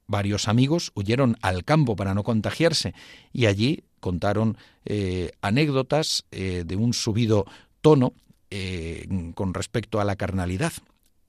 Varios 0.08 0.47
amigos 0.47 0.91
huyeron 0.95 1.38
al 1.41 1.65
campo 1.65 1.95
para 1.95 2.13
no 2.13 2.23
contagiarse 2.23 2.93
y 3.34 3.45
allí 3.45 3.84
contaron 3.99 4.58
eh, 4.86 5.32
anécdotas 5.41 6.25
eh, 6.32 6.63
de 6.65 6.75
un 6.77 6.93
subido 6.93 7.45
tono 7.82 8.13
eh, 8.49 9.08
con 9.36 9.53
respecto 9.53 9.99
a 9.99 10.06
la 10.06 10.15
carnalidad. 10.15 10.71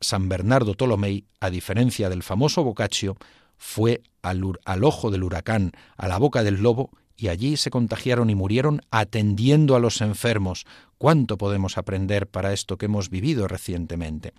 San 0.01 0.29
Bernardo 0.29 0.75
Tolomei, 0.75 1.25
a 1.41 1.51
diferencia 1.51 2.09
del 2.09 2.23
famoso 2.23 2.63
Boccaccio, 2.63 3.17
fue 3.57 4.03
al 4.23 4.85
ojo 4.85 5.11
del 5.11 5.25
huracán, 5.25 5.73
a 5.97 6.07
la 6.07 6.19
boca 6.19 6.45
del 6.45 6.63
lobo, 6.63 6.91
y 7.17 7.29
allí 7.29 7.57
se 7.57 7.71
contagiaron 7.71 8.31
y 8.31 8.37
murieron 8.37 8.81
atendiendo 8.93 9.75
a 9.75 9.81
los 9.81 10.01
enfermos, 10.01 10.65
¿Cuánto 10.99 11.39
podemos 11.39 11.79
aprender 11.79 12.27
para 12.27 12.53
esto 12.53 12.77
que 12.77 12.87
hemos 12.87 13.09
vivido 13.09 13.47
recientemente? 13.47 14.33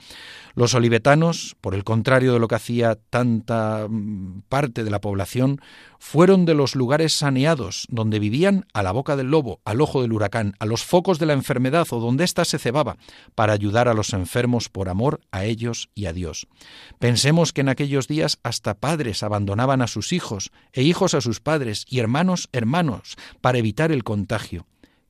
Los 0.56 0.74
olivetanos, 0.74 1.56
por 1.62 1.74
el 1.74 1.86
contrario 1.86 2.34
de 2.34 2.40
lo 2.40 2.50
que 2.50 2.56
hacía 2.56 2.96
tanta 3.10 3.88
mm, 3.90 4.42
parte 4.50 4.84
de 4.84 4.92
la 4.92 5.00
población, 5.00 5.62
fueron 6.00 6.44
de 6.44 6.56
los 6.56 6.76
lugares 6.76 7.14
saneados, 7.14 7.88
donde 7.90 8.20
vivían 8.20 8.66
a 8.74 8.84
la 8.84 8.92
boca 8.92 9.16
del 9.16 9.32
lobo, 9.32 9.62
al 9.64 9.80
ojo 9.80 10.02
del 10.02 10.12
huracán, 10.12 10.54
a 10.60 10.66
los 10.66 10.84
focos 10.84 11.18
de 11.18 11.28
la 11.28 11.34
enfermedad 11.34 11.88
o 11.92 12.02
donde 12.02 12.26
ésta 12.26 12.44
se 12.44 12.60
cebaba, 12.60 12.98
para 13.36 13.54
ayudar 13.54 13.88
a 13.88 13.94
los 13.94 14.12
enfermos 14.12 14.68
por 14.68 14.90
amor 14.90 15.22
a 15.32 15.46
ellos 15.46 15.90
y 15.96 16.08
a 16.08 16.14
Dios. 16.14 16.48
Pensemos 17.00 17.54
que 17.54 17.62
en 17.62 17.70
aquellos 17.70 18.10
días 18.10 18.38
hasta 18.44 18.74
padres 18.74 19.24
abandonaban 19.24 19.82
a 19.82 19.88
sus 19.88 20.12
hijos, 20.12 20.52
e 20.74 20.84
hijos 20.84 21.14
a 21.14 21.22
sus 21.22 21.40
padres, 21.40 21.86
y 21.88 22.00
hermanos 22.00 22.50
hermanos, 22.52 23.16
para 23.40 23.60
evitar 23.60 23.94
el 23.94 24.04
contagio. 24.04 24.66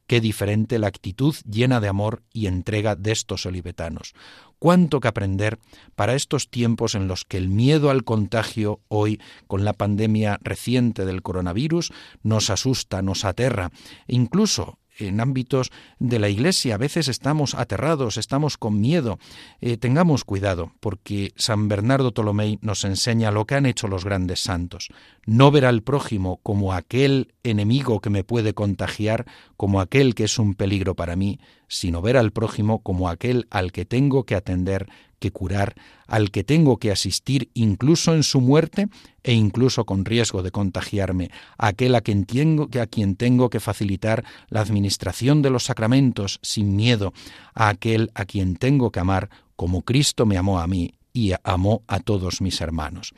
Qué 0.10 0.22
diferente 0.22 0.80
la 0.80 0.88
actitud 0.88 1.36
llena 1.48 1.80
de 1.80 1.88
amor 1.88 2.24
y 2.34 2.48
entrega 2.48 2.96
de 2.96 3.12
estos 3.12 3.46
olivetanos. 3.46 4.16
Cuánto 4.58 5.02
que 5.02 5.08
aprender 5.08 5.60
para 5.96 6.16
estos 6.16 6.50
tiempos 6.50 6.96
en 6.96 7.08
los 7.08 7.26
que 7.26 7.38
el 7.38 7.48
miedo 7.48 7.92
al 7.92 8.04
contagio 8.04 8.80
hoy, 8.88 9.22
con 9.46 9.64
la 9.64 9.74
pandemia 9.74 10.40
reciente 10.42 11.06
del 11.06 11.22
coronavirus, 11.22 11.94
nos 12.24 12.50
asusta, 12.50 13.04
nos 13.04 13.24
aterra, 13.24 13.70
e 14.08 14.16
incluso 14.16 14.80
en 15.00 15.20
ámbitos 15.20 15.72
de 16.00 16.20
la 16.20 16.30
Iglesia. 16.30 16.76
A 16.76 16.78
veces 16.78 17.08
estamos 17.08 17.56
aterrados, 17.56 18.18
estamos 18.18 18.58
con 18.58 18.80
miedo. 18.80 19.20
Eh, 19.62 19.78
tengamos 19.78 20.24
cuidado, 20.24 20.74
porque 20.80 21.34
San 21.36 21.68
Bernardo 21.68 22.12
Tolomei 22.12 22.60
nos 22.62 22.84
enseña 22.84 23.32
lo 23.32 23.46
que 23.46 23.56
han 23.56 23.66
hecho 23.66 23.88
los 23.88 24.06
grandes 24.06 24.42
santos. 24.42 24.90
No 25.26 25.52
ver 25.52 25.66
al 25.66 25.82
prójimo 25.82 26.40
como 26.44 26.74
aquel 26.74 27.34
enemigo 27.44 28.00
que 28.00 28.10
me 28.10 28.24
puede 28.24 28.54
contagiar, 28.54 29.26
como 29.58 29.82
aquel 29.82 30.16
que 30.16 30.26
es 30.26 30.40
un 30.40 30.56
peligro 30.56 30.96
para 30.96 31.16
mí, 31.16 31.40
sino 31.70 32.02
ver 32.02 32.18
al 32.18 32.32
prójimo 32.32 32.80
como 32.80 33.08
aquel 33.08 33.48
al 33.50 33.72
que 33.72 33.86
tengo 33.86 34.26
que 34.26 34.36
atender 34.36 34.88
que 35.20 35.32
curar, 35.32 35.76
al 36.08 36.32
que 36.32 36.44
tengo 36.44 36.78
que 36.78 36.92
asistir 36.92 37.50
incluso 37.54 38.14
en 38.14 38.24
su 38.24 38.42
muerte 38.42 38.88
e 39.24 39.34
incluso 39.34 39.86
con 39.86 40.06
riesgo 40.06 40.44
de 40.44 40.52
contagiarme, 40.52 41.30
aquel 41.58 41.96
a 41.96 42.02
quien 42.02 42.26
tengo, 42.26 42.68
a 42.82 42.88
quien 42.88 43.16
tengo 43.16 43.50
que 43.50 43.60
facilitar 43.60 44.26
la 44.50 44.62
administración 44.62 45.42
de 45.42 45.52
los 45.52 45.66
sacramentos 45.66 46.40
sin 46.42 46.76
miedo, 46.76 47.14
a 47.54 47.70
aquel 47.70 48.12
a 48.16 48.26
quien 48.26 48.56
tengo 48.56 48.92
que 48.92 49.00
amar 49.00 49.30
como 49.56 49.84
Cristo 49.84 50.26
me 50.26 50.38
amó 50.38 50.60
a 50.60 50.68
mí 50.68 50.94
y 51.20 51.34
amó 51.44 51.84
a 51.88 52.00
todos 52.00 52.40
mis 52.40 52.62
hermanos. 52.62 53.14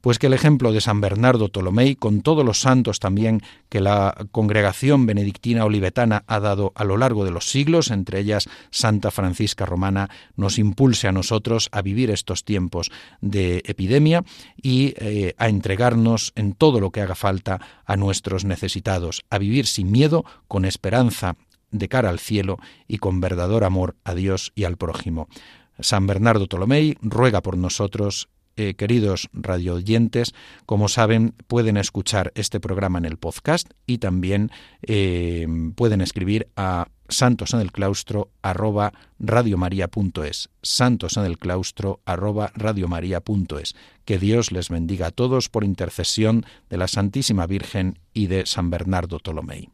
Pues 0.00 0.18
que 0.18 0.26
el 0.26 0.32
ejemplo 0.32 0.72
de 0.72 0.80
San 0.80 1.00
Bernardo 1.00 1.48
Tolomei, 1.48 1.94
con 1.94 2.20
todos 2.20 2.44
los 2.44 2.60
santos 2.60 2.98
también 2.98 3.42
que 3.68 3.80
la 3.80 4.26
congregación 4.32 5.06
benedictina 5.06 5.64
olivetana 5.64 6.24
ha 6.26 6.40
dado 6.40 6.72
a 6.74 6.82
lo 6.82 6.96
largo 6.96 7.24
de 7.24 7.30
los 7.30 7.48
siglos, 7.48 7.92
entre 7.92 8.18
ellas 8.18 8.48
Santa 8.70 9.12
Francisca 9.12 9.66
Romana, 9.66 10.10
nos 10.34 10.58
impulse 10.58 11.06
a 11.06 11.12
nosotros 11.12 11.68
a 11.70 11.80
vivir 11.80 12.10
estos 12.10 12.42
tiempos 12.42 12.90
de 13.20 13.62
epidemia 13.66 14.24
y 14.60 14.94
eh, 14.96 15.34
a 15.38 15.48
entregarnos 15.48 16.32
en 16.34 16.54
todo 16.54 16.80
lo 16.80 16.90
que 16.90 17.02
haga 17.02 17.14
falta 17.14 17.60
a 17.84 17.96
nuestros 17.96 18.44
necesitados, 18.44 19.24
a 19.30 19.38
vivir 19.38 19.68
sin 19.68 19.92
miedo, 19.92 20.24
con 20.48 20.64
esperanza 20.64 21.36
de 21.70 21.88
cara 21.88 22.08
al 22.08 22.18
cielo 22.18 22.58
y 22.88 22.98
con 22.98 23.20
verdadero 23.20 23.64
amor 23.64 23.94
a 24.02 24.14
Dios 24.14 24.50
y 24.56 24.64
al 24.64 24.76
prójimo. 24.76 25.28
San 25.80 26.06
Bernardo 26.06 26.46
Tolomei 26.46 26.96
ruega 27.02 27.42
por 27.42 27.56
nosotros. 27.56 28.28
Eh, 28.56 28.74
queridos 28.74 29.30
radioyentes, 29.32 30.32
como 30.64 30.86
saben, 30.86 31.34
pueden 31.48 31.76
escuchar 31.76 32.30
este 32.36 32.60
programa 32.60 32.98
en 32.98 33.04
el 33.04 33.16
podcast 33.16 33.68
y 33.84 33.98
también 33.98 34.52
eh, 34.82 35.44
pueden 35.74 36.00
escribir 36.00 36.46
a 36.54 36.86
santos 37.08 37.52
en 37.52 37.60
el 37.60 37.72
claustro 37.72 38.30
arroba 38.42 38.92
radiomaria.es 39.18 40.50
santos 40.62 41.16
en 41.16 41.24
el 41.24 41.38
claustro 41.38 42.00
arroba 42.04 42.52
radiomaria.es 42.54 43.74
que 44.04 44.18
Dios 44.18 44.52
les 44.52 44.68
bendiga 44.68 45.08
a 45.08 45.10
todos 45.10 45.48
por 45.48 45.64
intercesión 45.64 46.46
de 46.70 46.76
la 46.76 46.86
Santísima 46.88 47.46
Virgen 47.46 47.98
y 48.12 48.28
de 48.28 48.46
San 48.46 48.70
Bernardo 48.70 49.18
Tolomei. 49.18 49.73